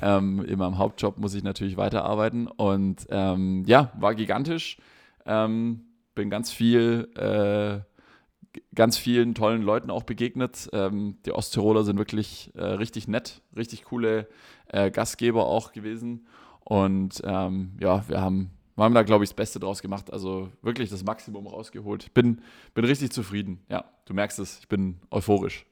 ähm, 0.00 0.44
in 0.44 0.56
meinem 0.56 0.78
Hauptjob 0.78 1.18
muss 1.18 1.34
ich 1.34 1.42
natürlich 1.42 1.76
weiterarbeiten. 1.76 2.46
Und 2.46 3.08
ähm, 3.10 3.64
ja, 3.66 3.90
war 3.98 4.14
gigantisch. 4.14 4.78
Ähm, 5.26 5.80
bin 6.14 6.30
ganz 6.30 6.52
viel, 6.52 7.08
äh, 7.16 7.95
ganz 8.74 8.98
vielen 8.98 9.34
tollen 9.34 9.62
Leuten 9.62 9.90
auch 9.90 10.02
begegnet. 10.02 10.68
Ähm, 10.72 11.18
die 11.24 11.32
Osttiroler 11.32 11.84
sind 11.84 11.98
wirklich 11.98 12.50
äh, 12.54 12.62
richtig 12.64 13.08
nett, 13.08 13.42
richtig 13.56 13.84
coole 13.84 14.28
äh, 14.68 14.90
Gastgeber 14.90 15.46
auch 15.46 15.72
gewesen. 15.72 16.26
Und 16.64 17.22
ähm, 17.24 17.72
ja, 17.80 18.08
wir 18.08 18.20
haben, 18.20 18.50
wir 18.74 18.84
haben 18.84 18.94
da, 18.94 19.02
glaube 19.02 19.24
ich, 19.24 19.30
das 19.30 19.36
Beste 19.36 19.60
draus 19.60 19.82
gemacht. 19.82 20.12
Also 20.12 20.50
wirklich 20.62 20.90
das 20.90 21.04
Maximum 21.04 21.46
rausgeholt. 21.46 22.12
Bin, 22.14 22.42
bin 22.74 22.84
richtig 22.84 23.12
zufrieden. 23.12 23.60
Ja, 23.68 23.84
du 24.04 24.14
merkst 24.14 24.38
es, 24.38 24.58
ich 24.60 24.68
bin 24.68 24.98
euphorisch. 25.10 25.66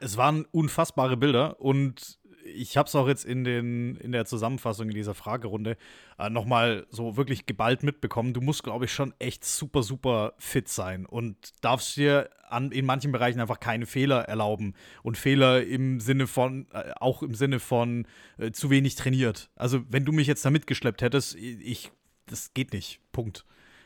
Es 0.00 0.16
waren 0.16 0.46
unfassbare 0.52 1.16
Bilder 1.16 1.60
und 1.60 2.18
ich 2.44 2.76
habe 2.76 2.86
es 2.86 2.94
auch 2.94 3.08
jetzt 3.08 3.24
in, 3.24 3.44
den, 3.44 3.96
in 3.96 4.12
der 4.12 4.24
Zusammenfassung 4.24 4.88
in 4.88 4.94
dieser 4.94 5.14
Fragerunde 5.14 5.76
äh, 6.18 6.30
nochmal 6.30 6.86
so 6.90 7.16
wirklich 7.16 7.46
geballt 7.46 7.82
mitbekommen. 7.82 8.32
Du 8.32 8.40
musst, 8.40 8.62
glaube 8.62 8.86
ich, 8.86 8.92
schon 8.92 9.14
echt 9.18 9.44
super, 9.44 9.82
super 9.82 10.34
fit 10.38 10.68
sein 10.68 11.06
und 11.06 11.36
darfst 11.62 11.96
dir 11.96 12.30
an, 12.48 12.72
in 12.72 12.86
manchen 12.86 13.12
Bereichen 13.12 13.40
einfach 13.40 13.60
keine 13.60 13.86
Fehler 13.86 14.22
erlauben. 14.22 14.74
Und 15.02 15.16
Fehler 15.16 15.64
im 15.64 16.00
Sinne 16.00 16.26
von, 16.26 16.66
äh, 16.72 16.92
auch 17.00 17.22
im 17.22 17.34
Sinne 17.34 17.60
von 17.60 18.06
äh, 18.38 18.50
zu 18.50 18.70
wenig 18.70 18.94
trainiert. 18.94 19.50
Also, 19.56 19.82
wenn 19.88 20.04
du 20.04 20.12
mich 20.12 20.26
jetzt 20.26 20.44
da 20.44 20.50
mitgeschleppt 20.50 21.02
hättest, 21.02 21.34
ich, 21.36 21.92
das 22.26 22.54
geht 22.54 22.72
nicht. 22.72 23.00
Punkt. 23.12 23.44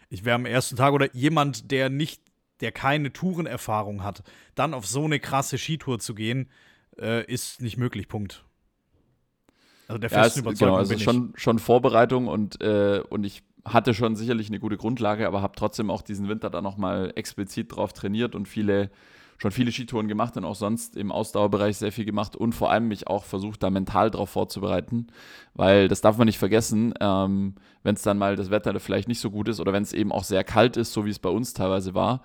Ich 0.08 0.24
wäre 0.24 0.34
am 0.34 0.46
ersten 0.46 0.76
Tag 0.76 0.92
oder 0.92 1.14
jemand, 1.14 1.70
der 1.70 1.88
nicht, 1.88 2.22
der 2.60 2.72
keine 2.72 3.12
Tourenerfahrung 3.12 4.04
hat, 4.04 4.22
dann 4.54 4.74
auf 4.74 4.86
so 4.86 5.04
eine 5.04 5.18
krasse 5.18 5.58
Skitour 5.58 5.98
zu 5.98 6.14
gehen, 6.14 6.48
äh, 6.98 7.24
ist 7.24 7.60
nicht 7.60 7.76
möglich. 7.76 8.08
Punkt. 8.08 8.44
Also 9.88 9.98
der 9.98 10.10
festen 10.10 10.22
ja, 10.22 10.26
es, 10.28 10.36
Überzeugung 10.38 10.68
genau, 10.68 10.78
also 10.78 10.98
schon, 10.98 11.32
schon 11.36 11.58
Vorbereitung 11.58 12.28
und, 12.28 12.60
äh, 12.62 13.02
und 13.10 13.24
ich 13.24 13.42
hatte 13.64 13.94
schon 13.94 14.16
sicherlich 14.16 14.48
eine 14.48 14.58
gute 14.58 14.76
Grundlage, 14.76 15.26
aber 15.26 15.42
habe 15.42 15.54
trotzdem 15.56 15.90
auch 15.90 16.02
diesen 16.02 16.28
Winter 16.28 16.50
dann 16.50 16.64
nochmal 16.64 17.12
explizit 17.14 17.76
drauf 17.76 17.92
trainiert 17.92 18.34
und 18.34 18.48
viele, 18.48 18.90
schon 19.38 19.50
viele 19.50 19.70
Skitouren 19.70 20.08
gemacht 20.08 20.36
und 20.36 20.44
auch 20.44 20.54
sonst 20.54 20.96
im 20.96 21.12
Ausdauerbereich 21.12 21.76
sehr 21.76 21.92
viel 21.92 22.04
gemacht 22.04 22.36
und 22.36 22.54
vor 22.54 22.70
allem 22.70 22.88
mich 22.88 23.06
auch 23.06 23.24
versucht, 23.24 23.62
da 23.62 23.70
mental 23.70 24.10
drauf 24.10 24.30
vorzubereiten, 24.30 25.08
weil 25.54 25.88
das 25.88 26.00
darf 26.00 26.16
man 26.16 26.26
nicht 26.26 26.38
vergessen, 26.38 26.94
ähm, 27.00 27.54
wenn 27.82 27.94
es 27.94 28.02
dann 28.02 28.18
mal 28.18 28.36
das 28.36 28.50
Wetter 28.50 28.78
vielleicht 28.80 29.08
nicht 29.08 29.20
so 29.20 29.30
gut 29.30 29.48
ist 29.48 29.60
oder 29.60 29.72
wenn 29.72 29.82
es 29.82 29.92
eben 29.92 30.10
auch 30.10 30.24
sehr 30.24 30.42
kalt 30.42 30.76
ist, 30.76 30.92
so 30.92 31.04
wie 31.04 31.10
es 31.10 31.18
bei 31.18 31.30
uns 31.30 31.52
teilweise 31.52 31.94
war, 31.94 32.22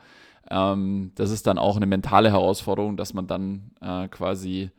ähm, 0.50 1.12
das 1.16 1.32
ist 1.32 1.48
dann 1.48 1.58
auch 1.58 1.76
eine 1.76 1.86
mentale 1.86 2.32
Herausforderung, 2.32 2.98
dass 2.98 3.14
man 3.14 3.28
dann 3.28 3.72
äh, 3.82 4.08
quasi 4.08 4.72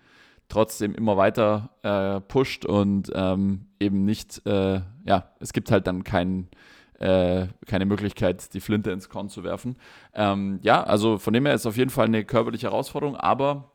trotzdem 0.49 0.95
immer 0.95 1.17
weiter 1.17 1.71
äh, 1.83 2.21
pusht 2.21 2.65
und 2.65 3.11
ähm, 3.15 3.67
eben 3.81 4.05
nicht, 4.05 4.45
äh, 4.47 4.81
ja, 5.05 5.31
es 5.41 5.53
gibt 5.53 5.71
halt 5.71 5.87
dann 5.87 6.05
kein, 6.05 6.49
äh, 6.99 7.47
keine 7.67 7.85
Möglichkeit, 7.85 8.55
die 8.55 8.61
Flinte 8.61 8.91
ins 8.91 9.09
Korn 9.09 9.29
zu 9.29 9.45
werfen. 9.45 9.77
Ähm, 10.15 10.59
ja, 10.63 10.83
also 10.83 11.19
von 11.19 11.35
dem 11.35 11.45
her 11.45 11.55
ist 11.55 11.63
es 11.63 11.67
auf 11.67 11.77
jeden 11.77 11.91
Fall 11.91 12.07
eine 12.07 12.25
körperliche 12.25 12.69
Herausforderung, 12.69 13.17
aber 13.17 13.73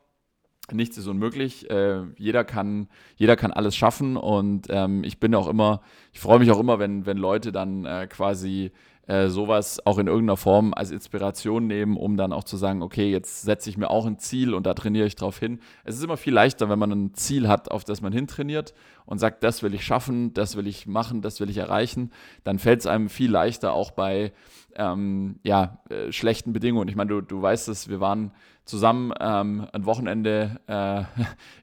nichts 0.72 0.98
ist 0.98 1.06
unmöglich. 1.06 1.70
Äh, 1.70 2.02
jeder, 2.16 2.44
kann, 2.44 2.88
jeder 3.16 3.36
kann 3.36 3.52
alles 3.52 3.76
schaffen 3.76 4.16
und 4.16 4.66
ähm, 4.70 5.04
ich 5.04 5.20
bin 5.20 5.34
auch 5.34 5.46
immer, 5.46 5.80
ich 6.12 6.20
freue 6.20 6.38
mich 6.38 6.50
auch 6.50 6.60
immer, 6.60 6.78
wenn, 6.78 7.06
wenn 7.06 7.18
Leute 7.18 7.52
dann 7.52 7.84
äh, 7.84 8.08
quasi 8.08 8.72
äh, 9.06 9.28
sowas 9.28 9.84
auch 9.84 9.98
in 9.98 10.06
irgendeiner 10.06 10.36
Form 10.36 10.72
als 10.74 10.90
Inspiration 10.90 11.66
nehmen, 11.66 11.96
um 11.96 12.16
dann 12.16 12.32
auch 12.32 12.44
zu 12.44 12.56
sagen, 12.56 12.82
okay, 12.82 13.10
jetzt 13.10 13.42
setze 13.42 13.68
ich 13.68 13.76
mir 13.76 13.90
auch 13.90 14.06
ein 14.06 14.18
Ziel 14.18 14.54
und 14.54 14.66
da 14.66 14.74
trainiere 14.74 15.06
ich 15.06 15.14
drauf 15.14 15.38
hin. 15.38 15.60
Es 15.84 15.96
ist 15.96 16.04
immer 16.04 16.16
viel 16.16 16.32
leichter, 16.32 16.68
wenn 16.70 16.78
man 16.78 16.90
ein 16.90 17.14
Ziel 17.14 17.48
hat, 17.48 17.70
auf 17.70 17.84
das 17.84 18.00
man 18.00 18.12
hintrainiert 18.12 18.72
und 19.04 19.18
sagt, 19.18 19.44
das 19.44 19.62
will 19.62 19.74
ich 19.74 19.84
schaffen, 19.84 20.32
das 20.32 20.56
will 20.56 20.66
ich 20.66 20.86
machen, 20.86 21.20
das 21.20 21.38
will 21.40 21.50
ich 21.50 21.58
erreichen. 21.58 22.12
Dann 22.44 22.58
fällt 22.58 22.80
es 22.80 22.86
einem 22.86 23.08
viel 23.10 23.30
leichter 23.30 23.72
auch 23.74 23.90
bei 23.90 24.32
ähm, 24.76 25.38
ja, 25.42 25.78
äh, 25.90 26.10
schlechten 26.10 26.52
Bedingungen. 26.52 26.88
Ich 26.88 26.96
meine, 26.96 27.10
du, 27.10 27.20
du 27.20 27.42
weißt 27.42 27.68
es, 27.68 27.88
wir 27.88 28.00
waren 28.00 28.32
zusammen 28.64 29.12
ähm, 29.20 29.66
ein 29.72 29.84
Wochenende 29.84 30.60
äh, 30.66 31.02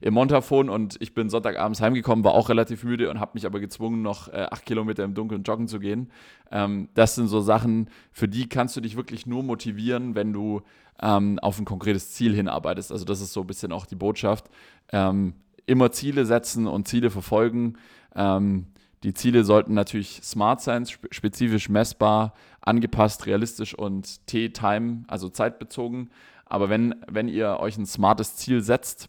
im 0.00 0.14
Montafon 0.14 0.68
und 0.68 0.96
ich 1.00 1.14
bin 1.14 1.30
Sonntagabends 1.30 1.80
heimgekommen, 1.80 2.24
war 2.24 2.32
auch 2.32 2.48
relativ 2.48 2.84
müde 2.84 3.10
und 3.10 3.18
habe 3.18 3.32
mich 3.34 3.46
aber 3.46 3.60
gezwungen, 3.60 4.02
noch 4.02 4.28
äh, 4.28 4.46
acht 4.50 4.64
Kilometer 4.66 5.04
im 5.04 5.14
Dunkeln 5.14 5.42
joggen 5.42 5.68
zu 5.68 5.80
gehen. 5.80 6.10
Ähm, 6.50 6.88
das 6.94 7.14
sind 7.14 7.28
so 7.28 7.40
Sachen, 7.40 7.88
für 8.12 8.28
die 8.28 8.48
kannst 8.48 8.76
du 8.76 8.80
dich 8.80 8.96
wirklich 8.96 9.26
nur 9.26 9.42
motivieren, 9.42 10.14
wenn 10.14 10.32
du 10.32 10.62
ähm, 11.00 11.38
auf 11.40 11.58
ein 11.58 11.64
konkretes 11.64 12.12
Ziel 12.12 12.34
hinarbeitest. 12.34 12.92
Also 12.92 13.04
das 13.04 13.20
ist 13.20 13.32
so 13.32 13.40
ein 13.40 13.46
bisschen 13.46 13.72
auch 13.72 13.86
die 13.86 13.96
Botschaft. 13.96 14.48
Ähm, 14.92 15.34
immer 15.66 15.90
Ziele 15.92 16.24
setzen 16.24 16.66
und 16.66 16.86
Ziele 16.86 17.10
verfolgen. 17.10 17.78
Ähm, 18.14 18.66
die 19.02 19.14
Ziele 19.14 19.42
sollten 19.44 19.74
natürlich 19.74 20.20
smart 20.22 20.60
sein, 20.60 20.86
spezifisch 20.86 21.68
messbar, 21.68 22.34
angepasst, 22.60 23.26
realistisch 23.26 23.74
und 23.74 24.24
T-Time, 24.28 25.02
also 25.08 25.28
zeitbezogen. 25.28 26.10
Aber 26.46 26.68
wenn, 26.68 26.94
wenn 27.08 27.28
ihr 27.28 27.58
euch 27.60 27.78
ein 27.78 27.86
smartes 27.86 28.36
Ziel 28.36 28.62
setzt, 28.62 29.08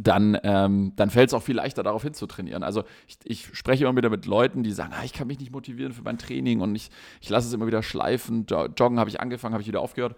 dann, 0.00 0.38
ähm, 0.42 0.92
dann 0.96 1.10
fällt 1.10 1.30
es 1.30 1.34
auch 1.34 1.42
viel 1.42 1.56
leichter, 1.56 1.82
darauf 1.82 2.02
hinzutrainieren. 2.02 2.62
Also 2.62 2.84
ich, 3.06 3.18
ich, 3.24 3.56
spreche 3.56 3.84
immer 3.84 3.96
wieder 3.96 4.10
mit 4.10 4.26
Leuten, 4.26 4.62
die 4.62 4.72
sagen, 4.72 4.92
ah, 4.94 5.04
ich 5.04 5.12
kann 5.12 5.26
mich 5.26 5.38
nicht 5.38 5.52
motivieren 5.52 5.92
für 5.92 6.02
mein 6.02 6.18
Training 6.18 6.60
und 6.60 6.74
ich, 6.74 6.90
ich 7.20 7.28
lasse 7.28 7.48
es 7.48 7.54
immer 7.54 7.66
wieder 7.66 7.82
schleifen. 7.82 8.46
Joggen 8.46 8.98
habe 8.98 9.08
ich 9.08 9.20
angefangen, 9.20 9.54
habe 9.54 9.62
ich 9.62 9.68
wieder 9.68 9.80
aufgehört. 9.80 10.16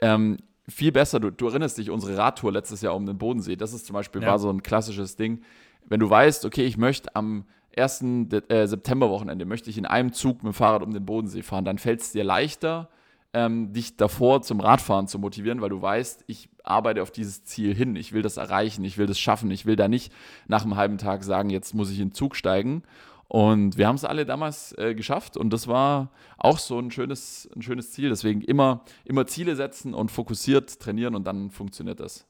Ähm, 0.00 0.38
viel 0.68 0.92
besser, 0.92 1.20
du, 1.20 1.30
du, 1.30 1.48
erinnerst 1.48 1.78
dich, 1.78 1.90
unsere 1.90 2.16
Radtour 2.16 2.52
letztes 2.52 2.80
Jahr 2.80 2.94
um 2.94 3.06
den 3.06 3.18
Bodensee, 3.18 3.56
das 3.56 3.72
ist 3.72 3.86
zum 3.86 3.94
Beispiel, 3.94 4.22
ja. 4.22 4.28
war 4.28 4.38
so 4.38 4.50
ein 4.50 4.62
klassisches 4.62 5.16
Ding. 5.16 5.42
Wenn 5.86 6.00
du 6.00 6.08
weißt, 6.08 6.44
okay, 6.44 6.64
ich 6.64 6.76
möchte 6.76 7.14
am 7.16 7.44
1. 7.76 8.02
Äh, 8.02 8.66
Septemberwochenende, 8.66 9.44
möchte 9.44 9.70
ich 9.70 9.78
in 9.78 9.86
einem 9.86 10.12
Zug 10.12 10.42
mit 10.42 10.52
dem 10.52 10.54
Fahrrad 10.54 10.82
um 10.82 10.92
den 10.92 11.04
Bodensee 11.04 11.42
fahren, 11.42 11.64
dann 11.64 11.78
fällt 11.78 12.00
es 12.00 12.12
dir 12.12 12.24
leichter, 12.24 12.88
ähm, 13.32 13.72
dich 13.72 13.96
davor 13.96 14.42
zum 14.42 14.60
Radfahren 14.60 15.06
zu 15.06 15.18
motivieren, 15.18 15.60
weil 15.60 15.68
du 15.68 15.80
weißt, 15.80 16.24
ich 16.26 16.48
arbeite 16.64 17.02
auf 17.02 17.10
dieses 17.10 17.44
Ziel 17.44 17.74
hin, 17.74 17.96
ich 17.96 18.12
will 18.12 18.22
das 18.22 18.36
erreichen, 18.36 18.84
ich 18.84 18.98
will 18.98 19.06
das 19.06 19.18
schaffen, 19.18 19.50
ich 19.50 19.66
will 19.66 19.76
da 19.76 19.88
nicht 19.88 20.12
nach 20.48 20.62
einem 20.62 20.76
halben 20.76 20.98
Tag 20.98 21.22
sagen, 21.22 21.50
jetzt 21.50 21.74
muss 21.74 21.90
ich 21.90 22.00
in 22.00 22.08
den 22.08 22.14
Zug 22.14 22.36
steigen. 22.36 22.82
Und 23.28 23.78
wir 23.78 23.86
haben 23.86 23.94
es 23.94 24.04
alle 24.04 24.26
damals 24.26 24.76
äh, 24.76 24.92
geschafft 24.92 25.36
und 25.36 25.52
das 25.52 25.68
war 25.68 26.10
auch 26.36 26.58
so 26.58 26.80
ein 26.80 26.90
schönes, 26.90 27.48
ein 27.54 27.62
schönes 27.62 27.92
Ziel. 27.92 28.08
Deswegen 28.08 28.40
immer, 28.40 28.84
immer 29.04 29.24
Ziele 29.28 29.54
setzen 29.54 29.94
und 29.94 30.10
fokussiert 30.10 30.80
trainieren 30.80 31.14
und 31.14 31.28
dann 31.28 31.50
funktioniert 31.50 32.00
das. 32.00 32.26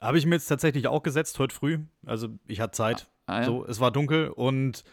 Habe 0.00 0.16
ich 0.16 0.26
mir 0.26 0.36
jetzt 0.36 0.46
tatsächlich 0.46 0.86
auch 0.86 1.02
gesetzt 1.02 1.40
heute 1.40 1.52
früh. 1.52 1.80
Also 2.06 2.28
ich 2.46 2.60
hatte 2.60 2.70
Zeit. 2.70 3.08
Ah, 3.26 3.40
ja. 3.40 3.46
So, 3.46 3.66
es 3.66 3.80
war 3.80 3.90
dunkel 3.90 4.28
und 4.28 4.84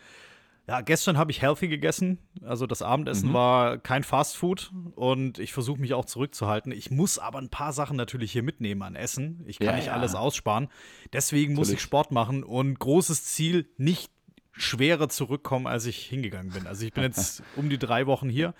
ja, 0.67 0.82
gestern 0.82 1.17
habe 1.17 1.32
ich 1.32 1.41
healthy 1.41 1.69
gegessen. 1.69 2.17
Also 2.43 2.67
das 2.67 2.82
Abendessen 2.82 3.30
mhm. 3.30 3.34
war 3.34 3.77
kein 3.77 4.03
Fast 4.03 4.36
Food 4.36 4.71
und 4.95 5.39
ich 5.39 5.53
versuche 5.53 5.80
mich 5.80 5.93
auch 5.93 6.03
zurückzuhalten. 6.03 6.73
Ich 6.73 6.91
muss 6.91 7.19
aber 7.19 7.39
ein 7.39 7.49
paar 7.49 7.71
Sachen 7.71 7.95
natürlich 7.95 8.34
hier 8.34 8.43
mitnehmen 8.43 8.82
an 8.82 8.95
Essen. 8.95 9.43
Ich 9.47 9.60
kann 9.60 9.67
ja, 9.69 9.75
nicht 9.77 9.88
ja. 9.88 9.93
alles 9.93 10.13
aussparen. 10.13 10.67
Deswegen 11.13 11.53
Natürlich. 11.53 11.69
muss 11.69 11.73
ich 11.73 11.82
Sport 11.82 12.12
machen 12.12 12.43
und 12.43 12.77
großes 12.80 13.23
Ziel, 13.23 13.69
nicht 13.77 14.12
schwerer 14.51 15.08
zurückkommen, 15.08 15.67
als 15.67 15.86
ich 15.86 15.99
hingegangen 15.99 16.51
bin. 16.51 16.67
Also 16.67 16.86
ich 16.86 16.91
bin 16.91 17.03
jetzt 17.03 17.43
um 17.56 17.69
die 17.69 17.80
drei 17.80 18.06
Wochen 18.06 18.27
hier. 18.27 18.53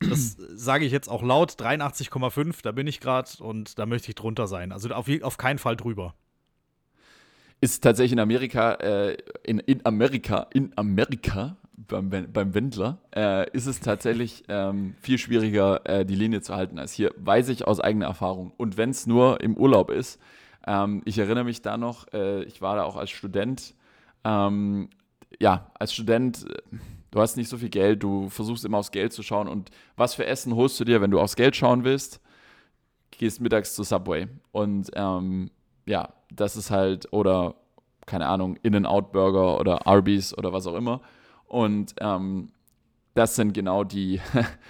Das 0.00 0.36
sage 0.38 0.84
ich 0.84 0.92
jetzt 0.92 1.08
auch 1.08 1.22
laut, 1.22 1.52
83,5, 1.52 2.62
da 2.62 2.72
bin 2.72 2.86
ich 2.86 3.00
gerade 3.00 3.30
und 3.40 3.78
da 3.78 3.86
möchte 3.86 4.08
ich 4.08 4.14
drunter 4.16 4.46
sein. 4.48 4.72
Also 4.72 4.88
auf, 4.90 5.06
auf 5.22 5.36
keinen 5.38 5.58
Fall 5.58 5.76
drüber 5.76 6.14
ist 7.60 7.82
tatsächlich 7.82 8.12
in 8.12 8.20
Amerika, 8.20 8.74
äh, 8.74 9.16
in, 9.44 9.58
in 9.60 9.84
Amerika, 9.84 10.46
in 10.52 10.72
Amerika, 10.76 11.56
beim, 11.76 12.10
beim 12.10 12.54
Wendler, 12.54 12.98
äh, 13.14 13.50
ist 13.50 13.66
es 13.66 13.80
tatsächlich 13.80 14.44
ähm, 14.48 14.94
viel 15.00 15.18
schwieriger, 15.18 15.86
äh, 15.86 16.04
die 16.04 16.14
Linie 16.14 16.40
zu 16.40 16.54
halten 16.54 16.78
als 16.78 16.92
hier. 16.92 17.12
Weiß 17.16 17.48
ich 17.48 17.66
aus 17.66 17.80
eigener 17.80 18.06
Erfahrung. 18.06 18.52
Und 18.56 18.76
wenn 18.76 18.90
es 18.90 19.06
nur 19.06 19.40
im 19.40 19.56
Urlaub 19.56 19.90
ist, 19.90 20.20
ähm, 20.66 21.02
ich 21.04 21.18
erinnere 21.18 21.44
mich 21.44 21.62
da 21.62 21.76
noch, 21.76 22.12
äh, 22.12 22.42
ich 22.44 22.60
war 22.60 22.76
da 22.76 22.84
auch 22.84 22.96
als 22.96 23.10
Student. 23.10 23.74
Ähm, 24.24 24.90
ja, 25.40 25.70
als 25.78 25.94
Student, 25.94 26.46
äh, 26.48 26.76
du 27.10 27.20
hast 27.20 27.36
nicht 27.36 27.48
so 27.48 27.56
viel 27.56 27.70
Geld, 27.70 28.02
du 28.02 28.28
versuchst 28.28 28.64
immer 28.64 28.78
aufs 28.78 28.90
Geld 28.90 29.12
zu 29.12 29.22
schauen. 29.22 29.48
Und 29.48 29.70
was 29.96 30.14
für 30.14 30.26
Essen 30.26 30.54
holst 30.54 30.78
du 30.80 30.84
dir, 30.84 31.00
wenn 31.00 31.10
du 31.10 31.20
aufs 31.20 31.36
Geld 31.36 31.56
schauen 31.56 31.84
willst? 31.84 32.20
Gehst 33.12 33.40
mittags 33.40 33.74
zu 33.74 33.82
Subway. 33.82 34.28
Und 34.52 34.90
ähm, 34.94 35.50
ja, 35.88 36.10
das 36.30 36.56
ist 36.56 36.70
halt, 36.70 37.12
oder 37.12 37.54
keine 38.06 38.26
Ahnung, 38.26 38.56
In-N-Out-Burger 38.62 39.58
oder 39.58 39.86
Arby's 39.86 40.36
oder 40.36 40.52
was 40.52 40.66
auch 40.66 40.74
immer. 40.74 41.00
Und 41.46 41.94
ähm, 42.00 42.50
das 43.14 43.36
sind 43.36 43.52
genau 43.52 43.84
die, 43.84 44.20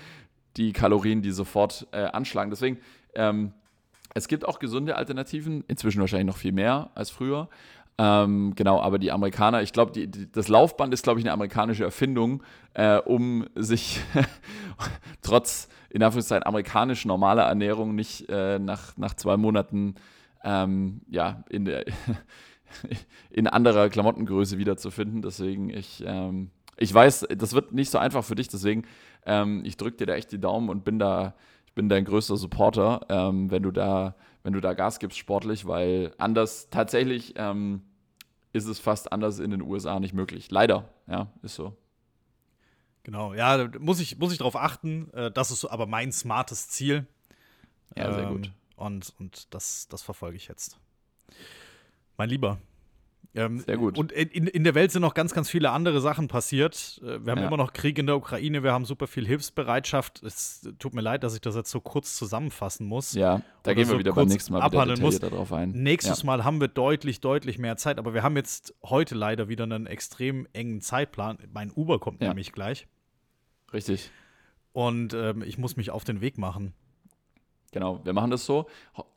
die 0.57 0.73
Kalorien, 0.73 1.23
die 1.23 1.31
sofort 1.31 1.87
äh, 1.93 2.05
anschlagen. 2.05 2.51
Deswegen, 2.51 2.79
ähm, 3.15 3.53
es 4.15 4.29
gibt 4.29 4.47
auch 4.47 4.59
gesunde 4.59 4.97
Alternativen, 4.97 5.65
inzwischen 5.69 6.01
wahrscheinlich 6.01 6.27
noch 6.27 6.37
viel 6.37 6.53
mehr 6.53 6.91
als 6.95 7.11
früher. 7.11 7.49
Ähm, 8.01 8.55
genau, 8.55 8.81
aber 8.81 8.99
die 8.99 9.11
Amerikaner, 9.11 9.63
ich 9.63 9.73
glaube, 9.73 10.07
das 10.33 10.49
Laufband 10.49 10.95
ist, 10.95 11.03
glaube 11.03 11.19
ich, 11.19 11.27
eine 11.27 11.33
amerikanische 11.33 11.83
Erfindung, 11.85 12.45
äh, 12.75 12.99
um 12.99 13.47
sich 13.57 14.01
trotz, 15.23 15.69
in 15.91 16.03
Anführungszeichen, 16.03 16.47
amerikanisch 16.47 17.05
normaler 17.05 17.43
Ernährung 17.43 17.97
nicht 17.97 18.29
äh, 18.29 18.61
nach, 18.61 18.97
nach 18.97 19.15
zwei 19.15 19.37
Monaten 19.37 19.97
ähm, 20.45 21.01
ja, 21.09 21.45
in, 21.49 21.65
der, 21.65 21.85
in 23.31 23.47
anderer 23.47 23.89
Klamottengröße 23.89 24.59
wiederzufinden. 24.59 25.23
Deswegen, 25.23 25.71
ich, 25.71 26.03
ähm, 26.07 26.51
ich 26.77 26.93
weiß, 26.93 27.29
das 27.37 27.55
wird 27.55 27.73
nicht 27.73 27.91
so 27.91 27.99
einfach 27.99 28.25
für 28.25 28.35
dich, 28.35 28.49
deswegen, 28.49 28.85
ähm, 29.27 29.63
ich 29.65 29.77
drücke 29.77 29.99
dir 29.99 30.07
da 30.07 30.15
echt 30.15 30.33
die 30.33 30.41
Daumen 30.41 30.69
und 30.69 30.85
bin 30.85 30.99
da, 30.99 31.35
ich 31.67 31.75
bin 31.75 31.89
dein 31.89 32.05
größter 32.05 32.37
Supporter, 32.37 33.01
ähm, 33.09 33.51
wenn 33.51 33.63
du 33.63 33.71
da 33.71 34.15
wenn 34.49 34.55
du 34.55 34.61
da 34.61 34.73
Gas 34.73 34.99
gibst 34.99 35.19
sportlich, 35.19 35.67
weil 35.67 36.15
anders 36.17 36.71
tatsächlich 36.71 37.35
ähm, 37.37 37.83
ist 38.55 38.67
es 38.67 38.79
fast 38.79 39.13
anders 39.13 39.41
in 39.41 39.51
den 39.51 39.61
USA 39.61 40.01
nicht 40.01 40.15
möglich. 40.15 40.51
Leider, 40.51 40.89
ja, 41.07 41.31
ist 41.43 41.55
so. 41.55 41.77
Genau, 43.03 43.35
ja, 43.35 43.69
muss 43.79 44.01
ich, 44.01 44.19
muss 44.19 44.33
ich 44.33 44.39
darauf 44.39 44.57
achten. 44.57 45.11
Äh, 45.13 45.31
das 45.31 45.51
ist 45.51 45.67
aber 45.67 45.87
mein 45.87 46.13
smartes 46.13 46.69
Ziel. 46.69 47.07
Ja, 47.95 48.11
sehr 48.11 48.25
ähm, 48.25 48.29
gut. 48.31 48.53
Und, 48.79 49.15
und 49.19 49.53
das, 49.55 49.89
das 49.89 50.03
verfolge 50.03 50.37
ich 50.37 50.49
jetzt. 50.49 50.79
Mein 52.17 52.29
Lieber, 52.29 52.59
ähm, 53.35 53.61
Sehr 53.61 53.77
gut. 53.77 53.99
Und 53.99 54.11
in, 54.11 54.47
in 54.47 54.65
der 54.65 54.75
Welt 54.75 54.91
sind 54.91 55.03
noch 55.03 55.15
ganz, 55.15 55.35
ganz 55.35 55.51
viele 55.51 55.71
andere 55.71 56.01
Sachen 56.01 56.29
passiert. 56.29 56.99
Wir 57.03 57.31
haben 57.31 57.41
ja. 57.41 57.47
immer 57.47 57.57
noch 57.57 57.73
Krieg 57.73 57.99
in 57.99 58.07
der 58.07 58.17
Ukraine, 58.17 58.63
wir 58.63 58.73
haben 58.73 58.85
super 58.85 59.07
viel 59.07 59.27
Hilfsbereitschaft. 59.27 60.23
Es 60.23 60.69
tut 60.79 60.95
mir 60.95 61.03
leid, 61.03 61.23
dass 61.23 61.35
ich 61.35 61.41
das 61.41 61.55
jetzt 61.55 61.71
so 61.71 61.81
kurz 61.81 62.17
zusammenfassen 62.17 62.87
muss. 62.87 63.13
Ja, 63.13 63.43
da 63.63 63.75
gehen 63.75 63.87
wir 63.87 63.95
so 63.95 63.99
wieder 63.99 64.13
beim 64.15 64.29
nächsten 64.29 64.53
Mal 64.53 64.71
wieder 64.71 64.99
muss. 64.99 65.21
darauf 65.21 65.53
ein. 65.53 65.71
Nächstes 65.71 66.23
ja. 66.23 66.27
Mal 66.27 66.45
haben 66.45 66.61
wir 66.61 66.69
deutlich, 66.69 67.21
deutlich 67.21 67.59
mehr 67.59 67.77
Zeit, 67.77 67.99
aber 67.99 68.15
wir 68.15 68.23
haben 68.23 68.37
jetzt 68.37 68.75
heute 68.83 69.15
leider 69.15 69.49
wieder 69.49 69.65
einen 69.65 69.87
extrem 69.87 70.49
engen 70.53 70.81
Zeitplan. 70.81 71.39
Mein 71.53 71.71
Uber 71.71 71.99
kommt 71.99 72.23
ja. 72.23 72.29
nämlich 72.29 72.53
gleich. 72.53 72.87
Richtig. 73.73 74.11
Und 74.73 75.13
ähm, 75.13 75.43
ich 75.43 75.59
muss 75.59 75.77
mich 75.77 75.91
auf 75.91 76.05
den 76.05 76.21
Weg 76.21 76.39
machen. 76.39 76.73
Genau, 77.71 78.01
wir 78.03 78.15
machen 78.15 78.31
das 78.31 78.47
so. 78.47 78.67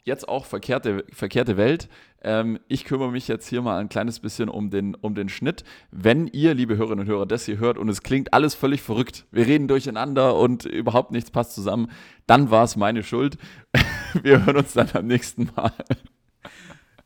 Jetzt 0.04 0.28
auch 0.28 0.46
verkehrte, 0.46 1.06
verkehrte 1.14 1.56
Welt. 1.56 1.88
Ähm, 2.22 2.60
ich 2.68 2.84
kümmere 2.84 3.10
mich 3.10 3.28
jetzt 3.30 3.48
hier 3.48 3.62
mal 3.62 3.80
ein 3.80 3.88
kleines 3.88 4.20
bisschen 4.20 4.50
um 4.50 4.70
den, 4.70 4.94
um 4.96 5.16
den 5.16 5.30
Schnitt. 5.30 5.64
Wenn 5.90 6.28
ihr, 6.28 6.54
liebe 6.54 6.76
Hörerinnen 6.76 7.06
und 7.06 7.12
Hörer, 7.12 7.26
das 7.26 7.46
hier 7.46 7.60
hört 7.60 7.78
und 7.78 7.88
es 7.88 8.04
klingt 8.04 8.34
alles 8.34 8.54
völlig 8.54 8.82
verrückt, 8.82 9.26
wir 9.32 9.48
reden 9.48 9.70
durcheinander 9.70 10.36
und 10.36 10.66
überhaupt 10.66 11.12
nichts 11.12 11.32
passt 11.32 11.54
zusammen, 11.54 11.90
dann 12.28 12.52
war 12.52 12.66
es 12.66 12.76
meine 12.76 13.04
Schuld. 13.04 13.38
wir 14.22 14.46
hören 14.46 14.58
uns 14.58 14.74
dann 14.74 14.90
am 14.94 15.08
nächsten 15.08 15.50
Mal. 15.56 15.72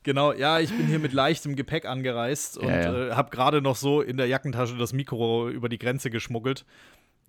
Genau, 0.02 0.34
ja, 0.34 0.60
ich 0.60 0.72
bin 0.72 0.88
hier 0.88 1.00
mit 1.00 1.14
leichtem 1.14 1.56
Gepäck 1.56 1.86
angereist 1.86 2.58
und 2.58 2.68
ja, 2.68 2.82
ja. 2.82 3.08
äh, 3.08 3.12
habe 3.14 3.30
gerade 3.30 3.62
noch 3.62 3.76
so 3.76 4.02
in 4.02 4.18
der 4.18 4.28
Jackentasche 4.28 4.78
das 4.78 4.94
Mikro 4.94 5.50
über 5.50 5.70
die 5.70 5.80
Grenze 5.80 6.10
geschmuggelt. 6.10 6.66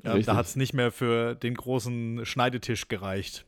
Ja, 0.05 0.19
da 0.19 0.37
hat 0.37 0.47
es 0.47 0.57
nicht 0.57 0.75
mehr 0.75 0.91
für 0.91 1.35
den 1.35 1.55
großen 1.55 2.27
Schneidetisch 2.27 2.89
gereicht. 2.89 3.47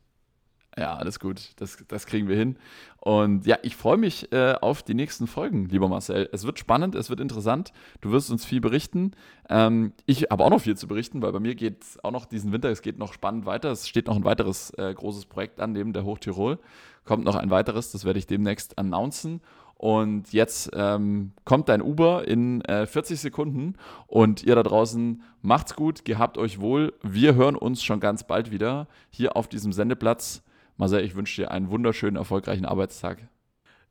Ja, 0.79 0.95
alles 0.95 1.19
gut. 1.19 1.53
Das, 1.57 1.83
das 1.89 2.07
kriegen 2.07 2.29
wir 2.29 2.37
hin. 2.37 2.57
Und 3.01 3.47
ja, 3.47 3.59
ich 3.63 3.75
freue 3.75 3.97
mich 3.97 4.33
äh, 4.33 4.55
auf 4.61 4.83
die 4.83 4.95
nächsten 4.95 5.27
Folgen, 5.27 5.67
lieber 5.67 5.89
Marcel. 5.89 6.29
Es 6.33 6.45
wird 6.45 6.59
spannend, 6.59 6.95
es 6.95 7.11
wird 7.11 7.21
interessant. 7.21 7.73
Du 8.01 8.13
wirst 8.13 8.31
uns 8.31 8.45
viel 8.45 8.61
berichten. 8.61 9.13
Ähm, 9.49 9.93
ich 10.07 10.29
habe 10.31 10.45
auch 10.45 10.51
noch 10.51 10.61
viel 10.61 10.77
zu 10.77 10.87
berichten, 10.87 11.21
weil 11.21 11.33
bei 11.33 11.41
mir 11.41 11.57
geht 11.57 11.83
es 11.83 12.05
auch 12.05 12.13
noch 12.13 12.27
diesen 12.27 12.53
Winter, 12.53 12.71
es 12.71 12.83
geht 12.83 12.99
noch 12.99 13.13
spannend 13.13 13.45
weiter. 13.45 13.73
Es 13.73 13.89
steht 13.89 14.07
noch 14.07 14.17
ein 14.17 14.25
weiteres 14.25 14.71
äh, 14.79 14.95
großes 14.95 15.27
Projekt 15.27 15.61
an, 15.61 15.73
neben 15.73 15.93
der 15.93 16.05
Hochtirol. 16.05 16.59
Kommt 17.05 17.25
noch 17.25 17.37
ein 17.37 17.51
weiteres, 17.51 17.91
das 17.91 18.05
werde 18.05 18.19
ich 18.21 18.27
demnächst 18.27 18.79
announcen. 18.79 19.41
Und 19.75 20.33
jetzt 20.33 20.71
ähm, 20.75 21.33
kommt 21.45 21.69
dein 21.69 21.83
Uber 21.83 22.27
in 22.27 22.63
äh, 22.63 22.87
40 22.87 23.21
Sekunden 23.21 23.75
und 24.09 24.43
ihr 24.43 24.57
da 24.57 24.65
draußen 24.65 25.23
macht's 25.41 25.77
gut, 25.77 26.05
gehabt 26.05 26.37
euch 26.37 26.61
wohl. 26.61 26.95
Wir 27.03 27.37
hören 27.37 27.55
uns 27.55 27.83
schon 27.83 28.01
ganz 28.01 28.25
bald 28.25 28.51
wieder 28.51 28.89
hier 29.11 29.37
auf 29.37 29.49
diesem 29.49 29.73
Sendeplatz. 29.73 30.43
Marcel, 30.79 31.05
ich 31.05 31.15
wünsche 31.15 31.43
dir 31.43 31.51
einen 31.51 31.71
wunderschönen, 31.71 32.17
erfolgreichen 32.17 32.65
Arbeitstag. 32.65 33.29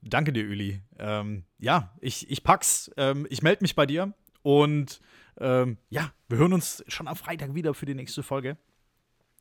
Danke 0.02 0.32
dir, 0.32 0.46
Uli. 0.46 0.82
Ähm, 0.98 1.44
ja, 1.60 1.94
ich, 2.00 2.30
ich 2.32 2.44
pack's. 2.44 2.90
Ähm, 2.98 3.28
ich 3.30 3.44
melde 3.44 3.64
mich 3.64 3.76
bei 3.76 3.86
dir 3.86 4.14
und 4.42 5.02
ähm, 5.40 5.78
ja, 5.90 6.12
wir 6.30 6.38
hören 6.38 6.54
uns 6.54 6.84
schon 6.88 7.08
am 7.08 7.16
Freitag 7.16 7.54
wieder 7.54 7.74
für 7.74 7.86
die 7.86 7.96
nächste 7.96 8.24
Folge. 8.24 8.58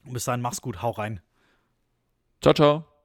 Und 0.04 0.12
bis 0.12 0.24
dahin, 0.24 0.42
mach's 0.42 0.60
gut, 0.60 0.82
hau 0.82 0.90
rein. 0.90 1.20
Ciao, 2.42 2.52
ciao. 2.52 2.95